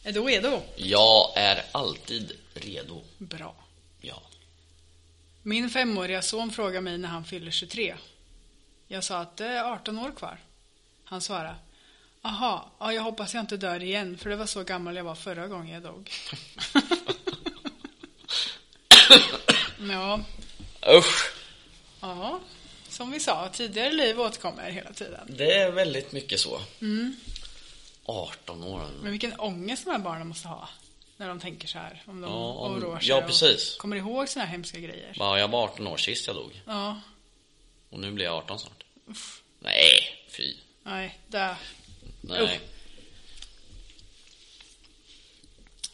Är 0.02 0.12
du 0.12 0.20
redo? 0.20 0.62
Jag 0.76 1.32
är 1.36 1.64
alltid 1.72 2.32
redo. 2.54 3.02
Bra. 3.18 3.54
Ja. 4.00 4.22
Min 5.42 5.70
femåriga 5.70 6.22
son 6.22 6.50
frågade 6.50 6.80
mig 6.80 6.98
när 6.98 7.08
han 7.08 7.24
fyller 7.24 7.50
23. 7.50 7.94
Jag 8.92 9.04
sa 9.04 9.18
att 9.18 9.36
det 9.36 9.46
är 9.46 9.64
18 9.64 9.98
år 9.98 10.10
kvar. 10.16 10.38
Han 11.04 11.20
svarade. 11.20 11.54
Aha, 12.22 12.70
ja, 12.78 12.92
jag 12.92 13.02
hoppas 13.02 13.34
jag 13.34 13.40
inte 13.42 13.56
dör 13.56 13.82
igen 13.82 14.18
för 14.18 14.30
det 14.30 14.36
var 14.36 14.46
så 14.46 14.64
gammal 14.64 14.96
jag 14.96 15.04
var 15.04 15.14
förra 15.14 15.46
gången 15.46 15.74
jag 15.74 15.82
dog. 15.82 16.10
ja, 19.90 20.20
Usch. 20.96 21.32
ja, 22.00 22.40
som 22.88 23.10
vi 23.10 23.20
sa, 23.20 23.48
tidigare 23.48 23.92
liv 23.92 24.20
återkommer 24.20 24.70
hela 24.70 24.92
tiden. 24.92 25.20
Det 25.36 25.52
är 25.52 25.70
väldigt 25.72 26.12
mycket 26.12 26.40
så. 26.40 26.60
18 28.04 28.64
år. 28.64 28.86
Men 29.02 29.10
vilken 29.10 29.40
ångest 29.40 29.84
de 29.84 29.90
här 29.90 29.98
barnen 29.98 30.28
måste 30.28 30.48
ha 30.48 30.68
när 31.16 31.28
de 31.28 31.40
tänker 31.40 31.68
så 31.68 31.78
här. 31.78 32.02
Om 32.06 32.20
de 32.20 32.30
Ja, 32.30 32.36
om- 32.36 32.72
oroar 32.76 33.00
sig 33.00 33.08
ja, 33.08 33.22
precis. 33.22 33.74
och 33.74 33.80
kommer 33.80 33.96
ihåg 33.96 34.28
såna 34.28 34.44
här 34.44 34.52
hemska 34.52 34.78
grejer. 34.78 35.12
Ja, 35.18 35.38
jag 35.38 35.48
var 35.48 35.62
18 35.64 35.86
år 35.86 35.96
sist 35.96 36.26
jag 36.26 36.36
dog. 36.36 36.62
Ja, 36.66 37.00
Och 37.90 37.98
nu 38.00 38.10
blir 38.12 38.24
jag 38.24 38.34
18 38.34 38.58
snart. 38.58 38.79
Nej, 39.58 40.24
fy. 40.28 40.56
nej, 40.82 41.18
det... 41.28 41.56
Nej. 42.20 42.60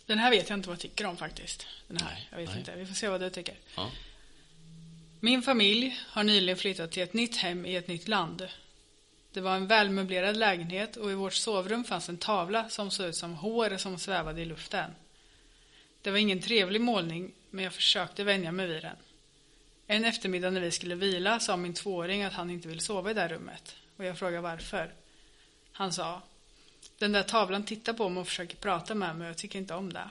Den 0.07 0.19
här 0.19 0.31
vet 0.31 0.49
jag 0.49 0.59
inte 0.59 0.69
vad 0.69 0.75
jag 0.75 0.81
tycker 0.81 1.07
om 1.07 1.17
faktiskt. 1.17 1.67
Den 1.89 1.97
här, 1.97 2.13
Nej, 2.13 2.29
jag 2.31 2.39
vet 2.39 2.49
nej. 2.49 2.59
inte. 2.59 2.77
Vi 2.77 2.87
får 2.87 2.95
se 2.95 3.09
vad 3.09 3.21
du 3.21 3.31
tycker. 3.31 3.55
Ja. 3.77 3.91
Min 5.21 5.43
familj 5.43 6.01
har 6.09 6.25
nyligen 6.25 6.57
flyttat 6.57 6.93
till 6.93 7.03
ett 7.03 7.13
nytt 7.13 7.37
hem 7.37 7.67
i 7.67 7.77
ett 7.77 7.89
nytt 7.89 8.09
land. 8.09 8.49
Det 9.33 9.41
var 9.41 9.57
en 9.57 9.67
välmöblerad 9.67 10.37
lägenhet 10.37 10.97
och 10.97 11.11
i 11.11 11.15
vårt 11.15 11.35
sovrum 11.35 11.85
fanns 11.85 12.09
en 12.09 12.17
tavla 12.17 12.69
som 12.69 12.91
såg 12.91 13.07
ut 13.07 13.17
som 13.17 13.35
hår 13.35 13.77
som 13.77 13.99
svävade 13.99 14.43
i 14.43 14.45
luften. 14.45 14.91
Det 16.03 16.11
var 16.11 16.19
ingen 16.19 16.43
trevlig 16.43 16.81
målning, 16.81 17.33
men 17.51 17.65
jag 17.65 17.73
försökte 17.73 18.25
vänja 18.25 18.53
mig 18.53 18.67
vid 18.67 18.83
den. 18.83 18.97
En 19.87 20.05
eftermiddag 20.05 20.51
när 20.51 20.61
vi 20.61 20.71
skulle 20.71 20.95
vila 20.95 21.41
sa 21.41 21.57
min 21.57 21.75
tvååring 21.75 22.23
att 22.23 22.33
han 22.33 22.51
inte 22.51 22.69
vill 22.69 22.81
sova 22.81 23.11
i 23.11 23.15
det 23.15 23.21
här 23.21 23.29
rummet. 23.29 23.77
Och 23.97 24.05
jag 24.05 24.19
frågade 24.19 24.43
varför. 24.43 24.93
Han 25.73 25.93
sa, 25.93 26.23
den 26.99 27.13
där 27.13 27.23
tavlan 27.23 27.65
tittar 27.65 27.93
på 27.93 28.09
mig 28.09 28.21
och 28.21 28.29
försöker 28.29 28.57
prata 28.57 28.95
med 28.95 29.17
mig 29.17 29.25
och 29.25 29.31
jag 29.31 29.39
tycker 29.39 29.59
inte 29.59 29.75
om 29.75 29.93
det. 29.93 30.11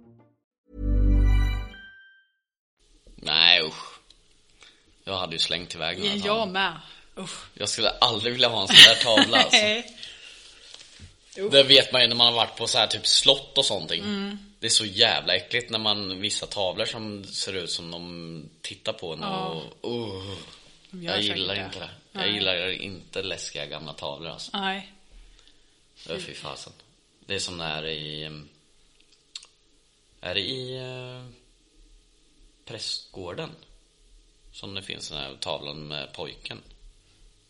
Nej, 3.21 3.61
usch. 3.61 3.99
Jag 5.03 5.17
hade 5.17 5.33
ju 5.33 5.39
slängt 5.39 5.75
iväg 5.75 5.97
den 5.97 6.07
här 6.07 6.27
Jag 6.27 6.47
med. 6.47 6.79
Usch. 7.17 7.45
Jag 7.53 7.69
skulle 7.69 7.89
aldrig 7.89 8.33
vilja 8.33 8.47
ha 8.47 8.61
en 8.61 8.67
sån 8.67 8.75
där 8.75 9.03
tavla 9.03 9.37
alltså. 9.37 9.91
Det 11.51 11.63
vet 11.63 11.91
man 11.91 12.01
ju 12.01 12.07
när 12.07 12.15
man 12.15 12.27
har 12.27 12.33
varit 12.33 12.57
på 12.57 12.67
så 12.67 12.77
här 12.77 12.87
typ 12.87 13.07
slott 13.07 13.57
och 13.57 13.65
sånt. 13.65 13.91
Mm. 13.91 14.39
Det 14.59 14.67
är 14.67 14.69
så 14.69 14.85
jävla 14.85 15.35
äckligt 15.35 15.69
när 15.69 15.79
man 15.79 16.21
vissa 16.21 16.45
tavlor 16.45 16.85
som 16.85 17.23
ser 17.23 17.53
ut 17.53 17.71
som 17.71 17.91
de 17.91 18.49
tittar 18.61 18.93
på 18.93 19.13
en 19.13 19.23
och... 19.23 19.63
Uh, 19.85 20.37
jag 20.91 21.15
säkert 21.15 21.37
gillar 21.37 21.55
det. 21.55 21.61
inte 21.61 21.79
det. 21.79 21.89
Jag 22.11 22.21
Nej. 22.21 22.33
gillar 22.33 22.71
inte 22.71 23.23
läskiga 23.23 23.65
gamla 23.65 23.93
tavlor 23.93 24.31
alltså. 24.31 24.57
Nej. 24.57 24.93
Är 26.09 26.19
fy 26.19 26.33
fasen. 26.33 26.73
Det 27.25 27.35
är 27.35 27.39
som 27.39 27.57
när 27.57 27.87
i... 27.87 28.41
Är 30.21 30.35
det 30.35 30.41
i 30.41 30.79
uh, 30.79 31.25
prästgården? 32.71 33.49
Som 34.53 34.73
det 34.73 34.81
finns 34.81 35.09
den 35.09 35.17
här 35.17 35.35
tavlan 35.39 35.87
med 35.87 36.13
pojken. 36.13 36.61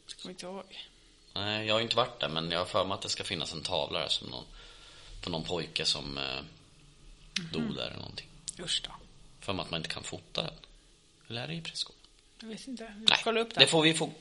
Ska 0.07 0.19
vi 0.23 0.29
inte 0.29 0.45
ihåg. 0.45 0.63
Nej, 1.33 1.67
jag 1.67 1.73
har 1.73 1.81
inte 1.81 1.95
varit 1.95 2.19
där 2.19 2.29
men 2.29 2.51
jag 2.51 2.59
har 2.59 2.65
för 2.65 2.85
mig 2.85 2.95
att 2.95 3.01
det 3.01 3.09
ska 3.09 3.23
finnas 3.23 3.53
en 3.53 3.61
tavla 3.63 3.99
där 3.99 4.07
som 4.07 4.27
någon, 4.27 4.43
på 5.23 5.29
någon 5.29 5.43
pojke 5.43 5.85
som 5.85 6.17
eh, 6.17 6.39
dog 7.53 7.75
där 7.75 7.85
eller 7.87 7.97
någonting. 7.97 8.27
Usch 8.59 8.81
då. 8.85 8.91
För 9.39 9.53
mig 9.53 9.63
att 9.63 9.71
man 9.71 9.77
inte 9.79 9.89
kan 9.89 10.03
fota 10.03 10.41
den. 10.43 10.53
Eller 11.29 11.41
är 11.43 11.47
det 11.47 11.53
i 11.53 11.61
prästgården? 11.61 12.01
Jag 12.39 12.47
vet 12.47 12.67
inte. 12.67 12.93
Vi 12.97 13.05
Nej, 13.09 13.19
kollar 13.23 13.41
upp 13.41 13.53
det. 13.53 13.59
det 13.59 13.67
får 13.67 13.81
vi 13.83 13.93
fo- 13.93 14.13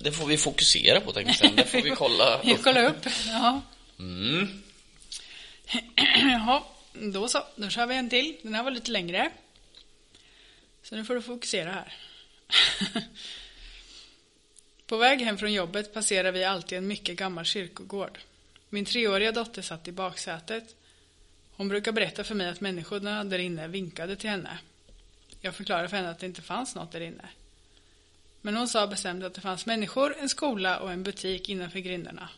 det 0.00 0.12
får 0.12 0.26
vi 0.26 0.36
fokusera 0.38 1.00
på 1.00 1.12
tänkte 1.12 1.46
jag. 1.46 1.56
Det 1.56 1.64
får 1.64 1.82
vi 1.82 1.90
kolla 1.90 2.40
Vi 2.44 2.54
upp. 2.54 2.62
kollar 2.64 2.84
upp. 2.84 3.06
Ja. 3.26 3.60
Mm. 3.98 4.62
Jaha, 6.22 6.62
då 6.92 7.28
så. 7.28 7.44
Då 7.56 7.68
kör 7.68 7.86
vi 7.86 7.94
en 7.96 8.10
till. 8.10 8.36
Den 8.42 8.54
här 8.54 8.62
var 8.62 8.70
lite 8.70 8.90
längre. 8.90 9.30
Så 10.88 10.96
nu 10.96 11.04
får 11.04 11.14
du 11.14 11.22
fokusera 11.22 11.72
här. 11.72 11.94
På 14.86 14.96
väg 14.96 15.20
hem 15.20 15.38
från 15.38 15.52
jobbet 15.52 15.94
passerar 15.94 16.32
vi 16.32 16.44
alltid 16.44 16.78
en 16.78 16.86
mycket 16.86 17.16
gammal 17.16 17.44
kyrkogård. 17.44 18.18
Min 18.68 18.84
treåriga 18.84 19.32
dotter 19.32 19.62
satt 19.62 19.88
i 19.88 19.92
baksätet. 19.92 20.76
Hon 21.52 21.68
brukar 21.68 21.92
berätta 21.92 22.24
för 22.24 22.34
mig 22.34 22.48
att 22.48 22.60
människorna 22.60 23.24
där 23.24 23.38
inne 23.38 23.68
vinkade 23.68 24.16
till 24.16 24.30
henne. 24.30 24.58
Jag 25.40 25.54
förklarade 25.54 25.88
för 25.88 25.96
henne 25.96 26.10
att 26.10 26.18
det 26.18 26.26
inte 26.26 26.42
fanns 26.42 26.74
något 26.74 26.92
där 26.92 27.00
inne. 27.00 27.28
Men 28.40 28.56
hon 28.56 28.68
sa 28.68 28.86
bestämt 28.86 29.24
att 29.24 29.34
det 29.34 29.40
fanns 29.40 29.66
människor, 29.66 30.16
en 30.18 30.28
skola 30.28 30.78
och 30.78 30.92
en 30.92 31.02
butik 31.02 31.48
innanför 31.48 31.78
grindarna. 31.78 32.28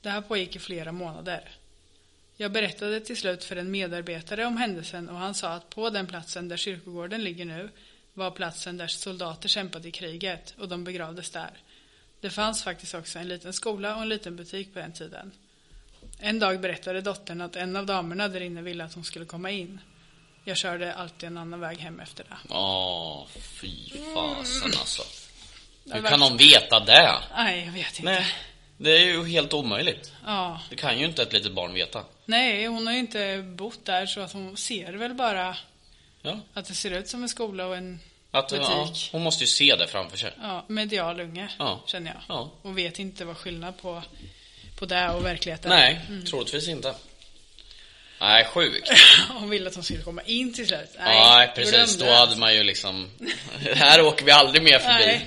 Det 0.00 0.10
här 0.10 0.20
pågick 0.20 0.56
i 0.56 0.58
flera 0.58 0.92
månader. 0.92 1.59
Jag 2.40 2.52
berättade 2.52 3.00
till 3.00 3.16
slut 3.16 3.44
för 3.44 3.56
en 3.56 3.70
medarbetare 3.70 4.46
om 4.46 4.56
händelsen 4.56 5.08
och 5.08 5.16
han 5.16 5.34
sa 5.34 5.48
att 5.48 5.70
på 5.70 5.90
den 5.90 6.06
platsen 6.06 6.48
där 6.48 6.56
kyrkogården 6.56 7.24
ligger 7.24 7.44
nu 7.44 7.70
var 8.14 8.30
platsen 8.30 8.76
där 8.76 8.86
soldater 8.86 9.48
kämpade 9.48 9.88
i 9.88 9.90
kriget 9.90 10.54
och 10.58 10.68
de 10.68 10.84
begravdes 10.84 11.30
där. 11.30 11.50
Det 12.20 12.30
fanns 12.30 12.64
faktiskt 12.64 12.94
också 12.94 13.18
en 13.18 13.28
liten 13.28 13.52
skola 13.52 13.96
och 13.96 14.02
en 14.02 14.08
liten 14.08 14.36
butik 14.36 14.72
på 14.72 14.78
den 14.78 14.92
tiden. 14.92 15.32
En 16.18 16.38
dag 16.38 16.60
berättade 16.60 17.00
dottern 17.00 17.40
att 17.40 17.56
en 17.56 17.76
av 17.76 17.86
damerna 17.86 18.28
där 18.28 18.40
inne 18.40 18.62
ville 18.62 18.84
att 18.84 18.94
hon 18.94 19.04
skulle 19.04 19.24
komma 19.24 19.50
in. 19.50 19.80
Jag 20.44 20.56
körde 20.56 20.94
alltid 20.94 21.26
en 21.26 21.36
annan 21.36 21.60
väg 21.60 21.78
hem 21.78 22.00
efter 22.00 22.24
det. 22.24 22.54
Åh, 22.54 23.26
fy 23.60 23.90
fasen 24.14 24.70
alltså. 24.80 25.02
Det 25.84 25.94
Hur 25.94 26.02
kan 26.02 26.20
de 26.20 26.36
veta 26.36 26.80
det? 26.80 27.14
Nej, 27.36 27.64
jag 27.64 27.72
vet 27.72 27.98
inte. 27.98 28.02
Nej, 28.02 28.26
det 28.76 28.90
är 28.90 29.04
ju 29.04 29.24
helt 29.24 29.52
omöjligt. 29.52 30.12
Ja. 30.26 30.60
Det 30.70 30.76
kan 30.76 30.98
ju 30.98 31.06
inte 31.06 31.22
ett 31.22 31.32
litet 31.32 31.52
barn 31.52 31.74
veta. 31.74 32.04
Nej, 32.30 32.66
hon 32.66 32.86
har 32.86 32.94
ju 32.94 32.98
inte 33.00 33.42
bott 33.56 33.84
där 33.84 34.06
så 34.06 34.20
att 34.20 34.32
hon 34.32 34.56
ser 34.56 34.92
väl 34.92 35.14
bara 35.14 35.56
Ja, 36.22 36.40
att 36.54 36.66
det 36.66 36.74
ser 36.74 36.90
ut 36.90 37.08
som 37.08 37.22
en 37.22 37.28
skola 37.28 37.66
och 37.66 37.76
en 37.76 38.00
Att, 38.30 38.52
ja, 38.52 38.84
butik. 38.86 39.08
hon 39.12 39.22
måste 39.22 39.42
ju 39.44 39.48
se 39.48 39.76
det 39.76 39.86
framför 39.88 40.18
sig. 40.18 40.32
Ja, 40.42 40.64
medial 40.68 41.20
unge, 41.20 41.48
Ja. 41.58 41.82
känner 41.86 42.10
jag. 42.10 42.22
Ja. 42.28 42.50
Och 42.62 42.78
vet 42.78 42.98
inte 42.98 43.24
vad 43.24 43.36
skillnad 43.36 43.78
på, 43.82 44.02
på 44.78 44.86
det 44.86 45.08
och 45.10 45.24
verkligheten. 45.24 45.68
Nej, 45.68 46.00
Mm. 46.08 46.24
troligtvis 46.24 46.68
inte. 46.68 46.94
Nej, 48.20 48.44
sjukt. 48.44 48.90
Hon 49.28 49.50
ville 49.50 49.66
att 49.68 49.74
de 49.74 49.82
skulle 49.82 50.02
komma 50.02 50.22
in 50.22 50.54
till 50.54 50.66
slut. 50.66 50.90
Nej, 50.98 51.52
precis. 51.54 51.96
Då 51.98 52.10
hade 52.12 52.36
man 52.36 52.54
ju 52.54 52.62
liksom... 52.62 53.10
här 53.74 54.02
åker 54.02 54.24
vi 54.24 54.30
aldrig 54.30 54.62
mer 54.64 54.78
förbi. 54.78 55.06
Nej. 55.06 55.26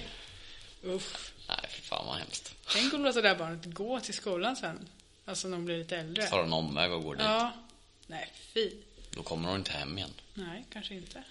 Nej, 0.83 0.95
Uff. 0.95 1.31
fy 1.69 1.81
fan 1.81 2.05
vad 2.05 2.17
hemskt. 2.17 2.53
Tänk 2.73 2.93
om 2.93 3.03
låta 3.03 3.21
det 3.21 3.27
där 3.29 3.35
barnet 3.35 3.65
gå 3.65 3.99
till 3.99 4.13
skolan 4.13 4.55
sen. 4.55 4.87
Alltså 5.25 5.47
när 5.47 5.57
hon 5.57 5.65
blir 5.65 5.77
lite 5.77 5.97
äldre. 5.97 6.23
Tar 6.23 6.43
en 6.43 6.53
omväg 6.53 6.91
och 6.91 7.03
går 7.03 7.15
dit. 7.15 7.25
Ja. 7.25 7.51
Nej, 8.07 8.31
fy. 8.53 8.71
Då 9.11 9.23
kommer 9.23 9.49
hon 9.49 9.57
inte 9.57 9.71
hem 9.71 9.97
igen. 9.97 10.13
Nej, 10.33 10.65
kanske 10.69 10.95
inte. 10.95 11.23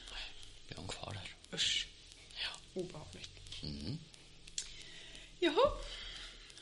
Blir 0.66 0.76
hon 0.76 0.88
kvar 0.88 1.12
där. 1.12 1.56
Usch. 1.56 1.86
Obehagligt. 2.74 3.30
Mm. 3.62 3.98
Jaha. 5.38 5.70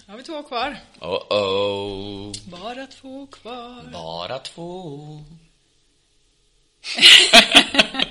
Då 0.07 0.13
har 0.13 0.17
vi 0.19 0.25
två 0.25 0.43
kvar. 0.43 0.77
Oh 1.01 1.33
oh 1.33 2.33
Bara 2.45 2.87
två 2.87 3.27
kvar. 3.27 3.91
Bara 3.93 4.39
två. 4.39 5.25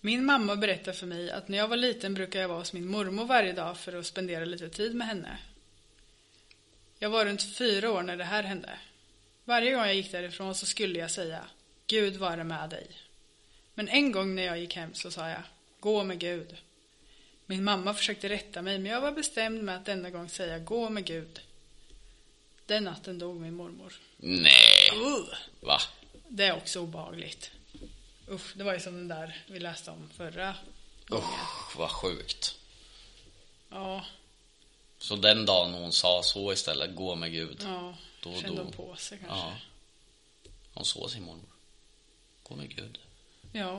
Min 0.00 0.24
mamma 0.24 0.56
berättar 0.56 0.92
för 0.92 1.06
mig 1.06 1.30
att 1.30 1.48
när 1.48 1.58
jag 1.58 1.68
var 1.68 1.76
liten 1.76 2.14
brukade 2.14 2.42
jag 2.42 2.48
vara 2.48 2.58
hos 2.58 2.72
min 2.72 2.86
mormor 2.86 3.24
varje 3.24 3.52
dag 3.52 3.78
för 3.78 3.92
att 3.92 4.06
spendera 4.06 4.44
lite 4.44 4.68
tid 4.68 4.94
med 4.94 5.06
henne. 5.06 5.38
Jag 7.02 7.10
var 7.10 7.24
runt 7.24 7.42
fyra 7.42 7.90
år 7.92 8.02
när 8.02 8.16
det 8.16 8.24
här 8.24 8.42
hände. 8.42 8.78
Varje 9.44 9.72
gång 9.72 9.80
jag 9.80 9.94
gick 9.94 10.12
därifrån 10.12 10.54
så 10.54 10.66
skulle 10.66 10.98
jag 10.98 11.10
säga 11.10 11.44
Gud 11.86 12.16
vare 12.16 12.44
med 12.44 12.70
dig. 12.70 12.86
Men 13.74 13.88
en 13.88 14.12
gång 14.12 14.34
när 14.34 14.42
jag 14.42 14.58
gick 14.58 14.76
hem 14.76 14.94
så 14.94 15.10
sa 15.10 15.28
jag 15.28 15.42
Gå 15.80 16.04
med 16.04 16.18
Gud. 16.18 16.56
Min 17.46 17.64
mamma 17.64 17.94
försökte 17.94 18.28
rätta 18.28 18.62
mig 18.62 18.78
men 18.78 18.92
jag 18.92 19.00
var 19.00 19.12
bestämd 19.12 19.62
med 19.62 19.76
att 19.76 19.84
denna 19.84 20.10
gång 20.10 20.28
säga 20.28 20.58
Gå 20.58 20.90
med 20.90 21.04
Gud. 21.04 21.40
Den 22.66 22.84
natten 22.84 23.18
dog 23.18 23.40
min 23.40 23.54
mormor. 23.54 23.94
Nej. 24.16 24.90
Uh, 24.94 25.34
Va? 25.60 25.80
det 26.28 26.44
är 26.44 26.56
också 26.56 26.80
obehagligt. 26.80 27.50
Usch, 28.30 28.56
det 28.56 28.64
var 28.64 28.74
ju 28.74 28.80
som 28.80 28.94
den 28.94 29.08
där 29.08 29.42
vi 29.46 29.58
läste 29.58 29.90
om 29.90 30.10
förra. 30.16 30.54
Usch, 31.10 31.76
vad 31.76 31.90
sjukt. 31.90 32.58
Ja, 33.70 34.04
Så 35.02 35.16
den 35.16 35.46
dagen 35.46 35.74
hon 35.74 35.92
sa 35.92 36.22
så 36.22 36.52
istället, 36.52 36.94
gå 36.96 37.14
med 37.14 37.32
Gud. 37.32 37.60
ja. 37.64 37.94
Då- 38.22 38.40
kände 38.40 38.56
då- 38.56 38.62
hon 38.62 38.72
på 38.72 38.96
sig 38.96 39.18
kanske. 39.18 39.36
Ja. 39.38 39.52
Ja. 40.44 40.50
Hon 40.74 40.84
såg 40.84 41.10
sin 41.10 41.22
mormor. 41.22 41.48
Gå 42.42 42.56
med 42.56 42.76
Gud. 42.76 42.98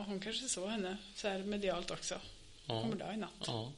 hon 0.06 0.20
kanske 0.20 0.48
såg 0.50 0.70
henne 0.70 0.98
så 1.16 1.28
här 1.28 1.40
medialt 1.40 1.92
också. 1.92 2.20
Ja. 2.66 2.82
Kommer 2.82 2.96
dö 2.96 3.14
i 3.14 3.18
natt. 3.18 3.30
Ja. 3.48 3.72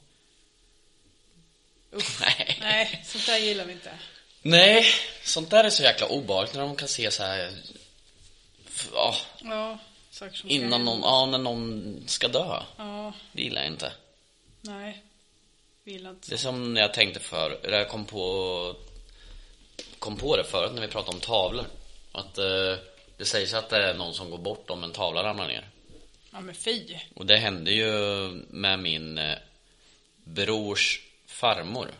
Usch. 1.92 2.20
Nej. 2.20 2.56
Nej, 2.60 3.02
sånt 3.06 3.26
där 3.26 3.38
gillar 3.38 3.64
vi 3.64 3.72
inte. 3.72 3.98
Nej, 4.42 4.84
sånt 5.24 5.50
där 5.50 5.64
är 5.64 5.70
så 5.70 5.82
jäkla 5.82 6.06
obehagligt 6.06 6.54
när 6.54 6.60
de 6.60 6.76
kan 6.76 6.88
se 6.88 7.10
så 7.10 7.22
här. 7.22 7.52
f- 8.68 8.88
Ja, 8.92 9.14
Ja, 9.42 9.78
saker 10.10 10.34
som 10.36 10.50
innan 10.50 10.84
någon, 10.84 11.00
ja, 11.00 11.26
när 11.26 11.38
någon 11.38 12.04
ska 12.06 12.28
dö. 12.28 12.62
Ja, 12.76 13.12
Det 13.32 13.42
gillar 13.42 13.62
jag 13.62 13.72
inte. 13.72 13.92
nej. 14.60 15.02
Vi 15.86 15.92
gillar 15.92 16.10
inte 16.10 16.28
Det 16.28 16.34
är 16.34 16.38
som 16.38 16.74
när 16.74 16.80
jag 16.80 16.94
tänkte 16.94 17.20
för, 17.20 17.58
eller 17.64 17.78
jag 17.78 17.88
kom 17.88 18.04
på 18.04 18.76
kom 19.98 20.16
på 20.16 20.36
det 20.36 20.44
förut 20.44 20.72
när 20.74 20.80
vi 20.80 20.88
pratade 20.88 21.14
om 21.14 21.20
tavlor. 21.20 21.66
Att 22.12 22.38
eh, 22.38 22.74
det 23.16 23.24
sägs 23.24 23.54
att 23.54 23.68
det 23.68 23.76
är 23.76 23.94
någon 23.94 24.14
som 24.14 24.30
går 24.30 24.38
bort 24.38 24.70
om 24.70 24.84
en 24.84 24.92
tavla 24.92 25.22
ramlar 25.22 25.48
ner. 25.48 25.68
Ja, 26.32 26.40
men 26.40 26.54
fy. 26.54 26.98
Och 27.14 27.26
det 27.26 27.36
hände 27.36 27.70
ju 27.70 27.88
med 28.48 28.78
min 28.78 29.18
eh, 29.18 29.38
brors 30.24 31.00
farmor. 31.26 31.90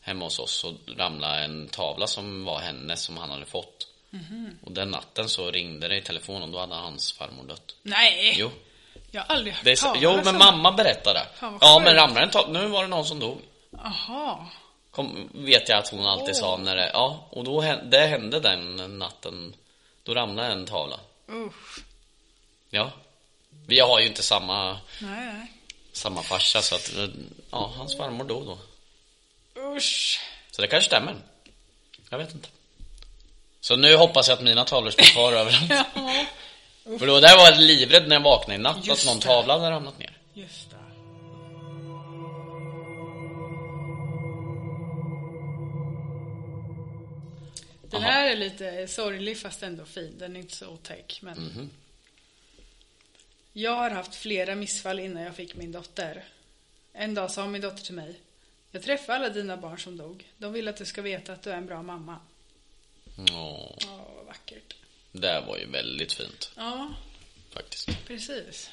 Hemma 0.00 0.24
hos 0.24 0.38
oss 0.38 0.52
så 0.52 0.74
ramlade 0.96 1.44
en 1.44 1.68
tavla 1.68 2.06
som 2.06 2.44
var 2.44 2.58
hennes 2.58 3.02
som 3.02 3.16
han 3.16 3.30
hade 3.30 3.46
fått. 3.46 3.88
Och 4.62 4.72
den 4.72 4.90
natten 4.90 5.28
så 5.28 5.50
ringde 5.50 5.88
det 5.88 5.96
i 5.96 6.02
telefonen 6.02 6.52
då 6.52 6.58
hade 6.58 6.74
hans 6.74 7.12
farmor 7.12 7.44
dött. 7.44 7.76
Nej! 7.82 8.34
Jo, 8.38 8.50
Jag 9.10 9.20
har 9.22 9.34
aldrig 9.34 9.54
hört 9.54 9.64
det 9.64 9.72
är 9.72 9.76
så, 9.76 9.86
talas 9.86 10.02
jo 10.02 10.10
om 10.10 10.20
men 10.24 10.38
mamma 10.38 10.72
berättade. 10.72 11.26
Fan, 11.34 11.52
vad 11.52 11.62
Ja 11.62 11.74
sjukt. 11.78 11.84
men 11.84 11.94
ramlade 11.94 12.20
en 12.26 12.30
tavla, 12.30 12.60
nu 12.60 12.66
var 12.66 12.82
det 12.82 12.88
någon 12.88 13.04
som 13.06 13.20
dog. 13.20 13.40
Jaha. 13.70 14.46
Kom, 14.90 15.28
vet 15.34 15.68
jag 15.68 15.78
att 15.78 15.88
hon 15.88 16.06
alltid 16.06 16.36
sa 16.36 16.56
när 16.56 16.76
det, 16.76 16.90
ja, 16.92 17.26
och 17.30 17.44
då 17.44 17.60
hän- 17.60 17.90
det 17.90 18.06
hände 18.06 18.40
den 18.40 18.98
natten. 18.98 19.54
Då 20.02 20.14
ramlade 20.14 20.52
en 20.52 20.66
tavla. 20.66 21.00
Usch. 21.30 21.78
Ja. 22.70 22.90
Vi 23.66 23.80
har 23.80 24.00
ju 24.00 24.06
inte 24.06 24.22
samma, 24.22 24.72
Nej, 24.72 24.80
nej. 25.26 25.52
samma 25.92 26.22
farsa 26.22 26.62
så 26.62 26.74
att, 26.74 26.96
eh, 26.96 27.08
ja, 27.50 27.72
hans 27.76 27.96
farmor 27.96 28.24
dog 28.24 28.46
då. 28.46 28.58
Usch. 29.76 30.20
Så 30.50 30.62
det 30.62 30.68
kanske 30.68 30.86
stämmer. 30.88 31.14
Jag 32.10 32.18
vet 32.18 32.34
inte. 32.34 32.48
Så 33.60 33.76
nu 33.76 33.96
hoppas 33.96 34.28
jag 34.28 34.36
att 34.38 34.44
mina 34.44 34.64
tavlor 34.64 34.90
står 34.90 35.04
kvar 35.04 35.32
överallt. 35.36 35.70
Ja, 35.94 36.24
För 36.98 37.06
då 37.06 37.20
där 37.20 37.36
var 37.36 37.50
jag 37.50 37.60
livrädd 37.60 38.08
när 38.08 38.16
jag 38.16 38.22
vaknade 38.22 38.54
i 38.60 38.62
natt 38.62 38.86
Just 38.86 39.02
att 39.02 39.06
någon 39.14 39.20
tavla 39.20 39.58
hade 39.58 39.70
ramlat 39.70 39.98
ner. 39.98 40.18
just 40.34 40.70
det. 40.70 40.76
Den 47.90 48.02
Aha. 48.02 48.10
här 48.10 48.30
är 48.30 48.36
lite 48.36 48.88
sorglig 48.88 49.38
fast 49.38 49.62
ändå 49.62 49.84
fin. 49.84 50.14
Den 50.18 50.36
är 50.36 50.40
inte 50.40 50.56
så 50.56 50.68
otäck. 50.68 51.18
Men... 51.22 51.38
Mhm. 51.38 51.70
Jag 53.52 53.74
har 53.76 53.90
haft 53.90 54.14
flera 54.14 54.54
missfall 54.54 55.00
innan 55.00 55.22
jag 55.22 55.34
fick 55.36 55.56
min 55.56 55.72
dotter. 55.72 56.24
En 56.92 57.14
dag 57.14 57.30
sa 57.30 57.46
min 57.46 57.60
dotter 57.60 57.82
till 57.84 57.94
mig. 57.94 58.20
Jag 58.70 58.82
träffade 58.82 59.18
alla 59.18 59.28
dina 59.28 59.56
barn 59.56 59.78
som 59.78 59.96
dog. 59.96 60.26
De 60.38 60.52
vill 60.52 60.68
att 60.68 60.76
du 60.76 60.84
ska 60.84 61.02
veta 61.02 61.32
att 61.32 61.42
du 61.42 61.50
är 61.50 61.56
en 61.56 61.66
bra 61.66 61.82
mamma. 61.82 62.16
Åh, 63.18 63.76
Åh, 63.86 64.00
vad 64.16 64.26
vackert. 64.26 64.74
Det 65.20 65.40
var 65.40 65.56
ju 65.58 65.66
väldigt 65.66 66.12
fint 66.12 66.50
Ja, 66.56 66.94
faktiskt. 67.50 67.88
precis. 68.06 68.70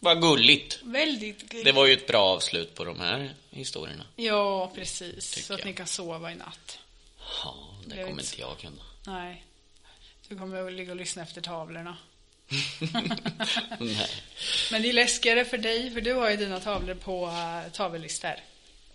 Vad 0.00 0.20
gulligt. 0.22 0.80
Väldigt 0.82 1.38
gulligt. 1.48 1.64
Det 1.64 1.72
var 1.72 1.86
ju 1.86 1.92
ett 1.92 2.06
bra 2.06 2.22
avslut 2.22 2.74
på 2.74 2.84
de 2.84 3.00
här 3.00 3.34
historierna. 3.50 4.04
Ja, 4.16 4.72
precis. 4.74 5.30
Tycker 5.30 5.46
så 5.46 5.54
att 5.54 5.60
jag. 5.60 5.66
ni 5.66 5.72
kan 5.72 5.86
sova 5.86 6.32
i 6.32 6.34
natt. 6.34 6.78
Ja, 7.44 7.54
det 7.86 7.96
Jag 7.96 8.06
kommer 8.08 8.22
inte 8.22 8.40
jag 8.40 8.58
kunna. 8.58 8.82
Nej. 9.06 9.44
Du 10.28 10.38
kommer 10.38 10.66
att 10.66 10.72
ligga 10.72 10.90
och 10.90 10.96
lyssna 10.96 11.22
efter 11.22 11.40
tavlorna. 11.40 11.96
Nej. 13.78 14.08
Men 14.70 14.82
det 14.82 14.88
är 14.88 14.92
läskigare 14.92 15.44
för 15.44 15.58
dig, 15.58 15.90
för 15.90 16.00
du 16.00 16.12
har 16.12 16.30
ju 16.30 16.36
dina 16.36 16.60
tavlor 16.60 16.94
på 16.94 17.26
uh, 17.26 17.72
tavellister. 17.72 18.42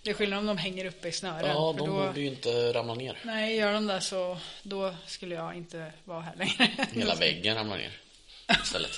Det 0.10 0.14
är 0.14 0.16
skillnad 0.16 0.40
om 0.40 0.46
de 0.46 0.58
hänger 0.58 0.86
uppe 0.86 1.08
i 1.08 1.12
snören. 1.12 1.50
Ja, 1.50 1.76
de 1.78 1.88
då... 1.88 1.94
borde 1.94 2.20
ju 2.20 2.28
inte 2.28 2.74
ramla 2.74 2.94
ner. 2.94 3.18
Nej, 3.24 3.56
gör 3.56 3.74
de 3.74 3.88
det 3.88 4.02
så 4.02 4.38
då 4.64 4.96
skulle 5.06 5.36
jag 5.36 5.56
inte 5.56 5.92
vara 6.04 6.22
här 6.22 6.36
längre. 6.36 6.88
Hela 6.94 7.16
väggen 7.16 7.56
ramlar 7.56 7.78
ner 7.78 7.98
istället. 8.64 8.92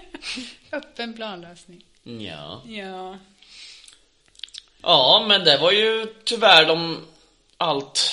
Öppen 0.72 1.14
planlösning. 1.14 1.84
Ja. 2.02 2.62
Ja. 2.66 3.18
Ja, 4.82 5.24
men 5.28 5.44
det 5.44 5.58
var 5.58 5.72
ju 5.72 6.06
tyvärr 6.24 6.66
de, 6.66 7.06
allt 7.56 8.12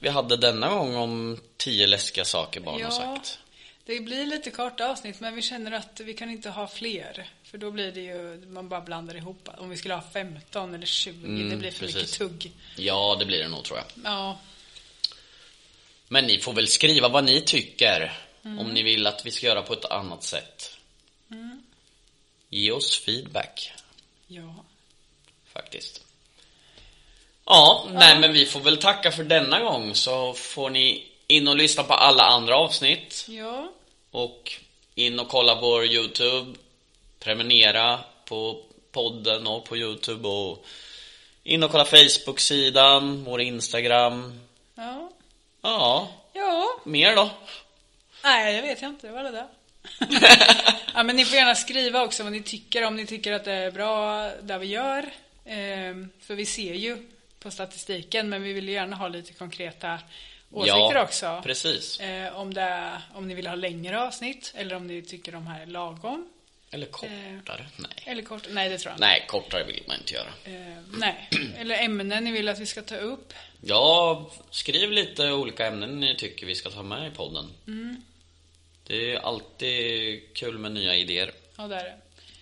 vi 0.00 0.08
hade 0.08 0.36
denna 0.36 0.68
gång 0.68 0.96
om 0.96 1.40
tio 1.56 1.86
läskiga 1.86 2.24
saker 2.24 2.60
barn 2.60 2.82
har 2.82 2.90
sagt. 2.90 3.38
Det 3.84 4.00
blir 4.00 4.26
lite 4.26 4.50
korta 4.50 4.90
avsnitt, 4.90 5.20
men 5.20 5.34
vi 5.34 5.42
känner 5.42 5.72
att 5.72 6.00
vi 6.00 6.14
kan 6.14 6.30
inte 6.30 6.50
ha 6.50 6.66
fler. 6.66 7.30
För 7.56 7.60
då 7.60 7.70
blir 7.70 7.92
det 7.92 8.00
ju, 8.00 8.46
man 8.48 8.68
bara 8.68 8.80
blandar 8.80 9.14
ihop. 9.16 9.48
Om 9.58 9.70
vi 9.70 9.76
skulle 9.76 9.94
ha 9.94 10.02
15 10.12 10.74
eller 10.74 10.86
20, 10.86 11.26
Mm, 11.26 11.50
det 11.50 11.56
blir 11.56 11.70
för 11.70 11.86
mycket 11.86 12.00
precis. 12.00 12.18
tugg. 12.18 12.52
Ja, 12.76 13.16
det 13.18 13.24
blir 13.26 13.38
det 13.38 13.48
nog 13.48 13.64
tror 13.64 13.78
jag. 13.78 13.86
Ja, 14.04 14.38
Men 16.08 16.24
ni 16.24 16.38
får 16.38 16.52
väl 16.52 16.68
skriva 16.68 17.08
vad 17.08 17.24
ni 17.24 17.40
tycker. 17.40 18.18
Om 18.42 18.68
ni 18.74 18.82
vill 18.82 19.06
att 19.06 19.26
vi 19.26 19.30
ska 19.30 19.46
göra 19.46 19.62
på 19.62 19.72
ett 19.72 19.84
annat 19.84 20.24
sätt. 20.24 20.76
Ge 22.48 22.72
oss 22.72 22.98
feedback, 22.98 23.72
ja. 24.26 24.54
faktiskt. 25.52 26.04
Ja, 27.44 27.88
nej 27.92 28.20
men 28.20 28.32
vi 28.32 28.46
får 28.46 28.60
väl 28.60 28.76
tacka 28.76 29.12
för 29.12 29.24
denna 29.24 29.60
gång 29.60 29.94
så 29.94 30.32
får 30.34 30.70
ni 30.70 31.06
in 31.26 31.48
och 31.48 31.56
lyssna 31.56 31.82
på 31.82 31.94
alla 31.94 32.22
andra 32.22 32.56
avsnitt. 32.56 33.24
Ja, 33.28 33.72
Och 34.10 34.52
in 34.94 35.20
och 35.20 35.28
kolla 35.28 35.60
vår 35.60 35.84
Youtube. 35.84 36.58
Prenumerera 37.20 38.00
på 38.24 38.62
podden 38.92 39.46
och 39.46 39.64
på 39.64 39.76
Youtube 39.76 40.28
och 40.28 40.66
in 41.42 41.62
och 41.62 41.70
kolla 41.70 41.84
Facebook-sidan, 41.84 43.24
vår 43.24 43.40
Instagram. 43.40 44.40
ja. 44.74 45.10
Ja, 45.62 46.08
Ja, 46.32 46.80
mer 46.84 47.16
då? 47.16 47.30
nej 48.24 48.56
det 48.56 48.62
vet 48.62 48.82
jag 48.82 48.90
inte, 48.90 49.06
det 49.06 49.12
var 49.12 49.22
det 49.22 49.30
där. 49.30 49.46
ja, 50.94 51.02
men 51.02 51.16
ni 51.16 51.24
får 51.24 51.36
gärna 51.36 51.54
skriva 51.54 52.04
också 52.04 52.22
vad 52.22 52.32
ni 52.32 52.42
tycker, 52.42 52.84
om 52.84 52.96
ni 52.96 53.06
tycker 53.06 53.32
att 53.32 53.44
det 53.44 53.52
är 53.52 53.70
bra 53.70 54.22
det 54.42 54.58
vi 54.58 54.66
gör. 54.66 55.10
Ehm, 55.44 56.08
för 56.20 56.34
vi 56.34 56.46
ser 56.46 56.74
ju 56.74 57.10
på 57.40 57.50
statistiken, 57.50 58.28
men 58.28 58.42
vi 58.42 58.52
vill 58.52 58.68
gärna 58.68 58.96
ha 58.96 59.08
lite 59.08 59.32
konkreta 59.32 59.98
åsikter 60.52 61.02
också. 61.02 61.40
precis. 61.44 62.00
Eh, 62.00 62.36
om, 62.36 62.54
det 62.54 63.02
om 63.14 63.28
ni 63.28 63.34
vill 63.34 63.46
ha 63.46 63.54
längre 63.54 64.02
avsnitt 64.02 64.52
eller 64.56 64.76
om 64.76 64.86
ni 64.86 65.02
tycker 65.02 65.32
de 65.32 65.46
här 65.46 65.62
är 65.62 65.66
lagom. 65.66 66.28
Eller 66.70 66.86
kortare. 66.86 67.66
Nej. 67.76 67.90
Eller 68.04 68.22
kort, 68.22 68.42
nej 68.50 68.68
det 68.68 68.78
tror 68.78 68.90
jag 68.90 68.96
inte. 68.96 69.06
Nej, 69.06 69.24
kortare 69.28 69.64
vill 69.64 69.82
man 69.86 69.96
inte 69.96 70.14
göra. 70.14 70.28
Eh, 70.44 70.82
nej. 70.98 71.28
Eller 71.58 71.82
ämnen 71.84 72.24
ni 72.24 72.32
vill 72.32 72.48
att 72.48 72.58
vi 72.58 72.66
ska 72.66 72.82
ta 72.82 72.96
upp. 72.96 73.32
Ja, 73.60 74.30
skriv 74.50 74.90
lite 74.92 75.32
olika 75.32 75.66
ämnen 75.66 76.00
ni 76.00 76.16
tycker 76.16 76.46
vi 76.46 76.54
ska 76.54 76.70
ta 76.70 76.82
med 76.82 77.12
i 77.12 77.14
podden. 77.16 77.50
Mm. 77.66 78.02
Det 78.86 79.12
är 79.12 79.18
alltid 79.18 80.20
kul 80.34 80.58
med 80.58 80.72
nya 80.72 80.96
idéer, 80.96 81.32
Ja, 81.56 81.68
det 81.68 81.76
är 81.76 81.84
det. 81.84 81.96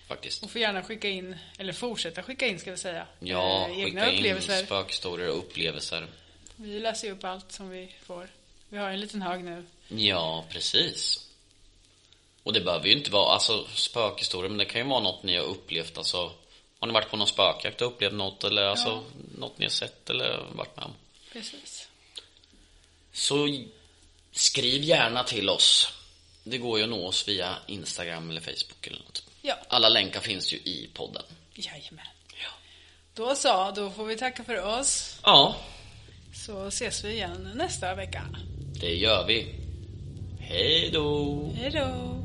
faktiskt. 0.07 0.43
Och 0.43 0.51
får 0.51 0.61
gärna 0.61 0.83
skicka 0.83 1.09
in, 1.09 1.35
eller 1.57 1.73
fortsätta 1.73 2.23
skicka 2.23 2.47
in 2.47 2.59
ska 2.59 2.71
vi 2.71 2.77
säga. 2.77 3.07
Ja, 3.19 3.69
eh, 3.69 3.85
skicka 3.85 4.11
in 4.11 4.41
spökhistorier 4.41 5.29
och 5.29 5.37
upplevelser. 5.37 6.07
Vi 6.55 6.79
läser 6.79 7.07
ju 7.07 7.13
upp 7.13 7.23
allt 7.23 7.51
som 7.51 7.69
vi 7.69 7.95
får. 8.03 8.27
Vi 8.69 8.77
har 8.77 8.89
en 8.89 8.99
liten 8.99 9.21
hög 9.21 9.43
nu. 9.43 9.65
Ja, 9.87 10.45
precis. 10.49 11.27
Och 12.45 12.53
det 12.53 12.61
behöver 12.61 12.85
ju 12.87 12.91
inte 12.91 13.11
vara, 13.11 13.33
alltså 13.33 13.67
spökhistorier, 13.75 14.49
men 14.49 14.57
det 14.57 14.65
kan 14.65 14.81
ju 14.81 14.87
vara 14.87 14.99
något 14.99 15.23
ni 15.23 15.35
har 15.35 15.43
upplevt, 15.43 15.97
alltså 15.97 16.31
Har 16.79 16.87
ni 16.87 16.93
varit 16.93 17.09
på 17.09 17.17
någon 17.17 17.27
spökjakt 17.27 17.81
och 17.81 17.87
upplevt 17.87 18.13
något 18.13 18.43
eller 18.43 18.63
alltså 18.63 19.03
något 19.37 19.57
ni 19.57 19.65
har 19.65 19.69
sett 19.69 20.09
eller 20.09 20.43
varit 20.55 20.75
med 20.75 20.85
om? 20.85 20.93
Precis. 21.33 21.87
Så 23.13 23.47
skriv 24.31 24.83
gärna 24.83 25.23
till 25.23 25.49
oss. 25.49 25.93
Det 26.43 26.57
går 26.57 26.77
ju 26.77 26.83
att 26.83 26.89
nå 26.89 27.07
oss 27.07 27.27
via 27.27 27.55
Instagram 27.67 28.29
eller 28.29 28.41
Facebook 28.41 28.87
eller 28.87 28.99
något. 28.99 29.23
Ja. 29.41 29.55
Alla 29.67 29.89
länkar 29.89 30.19
finns 30.19 30.53
ju 30.53 30.57
i 30.57 30.89
podden. 30.93 31.23
Jajamän. 31.55 32.05
Då 33.13 33.35
så, 33.35 33.71
då 33.75 33.91
får 33.91 34.05
vi 34.05 34.17
tacka 34.17 34.43
för 34.43 34.79
oss. 34.79 35.19
Ja, 35.23 35.55
Så 36.33 36.67
ses 36.67 37.03
vi 37.03 37.11
igen 37.13 37.51
nästa 37.55 37.95
vecka. 37.95 38.25
det 38.81 38.95
gör 38.95 39.25
vi. 39.27 39.55
Hej 40.39 40.89
då! 40.93 41.51
Hej 41.57 41.71
då! 41.71 42.24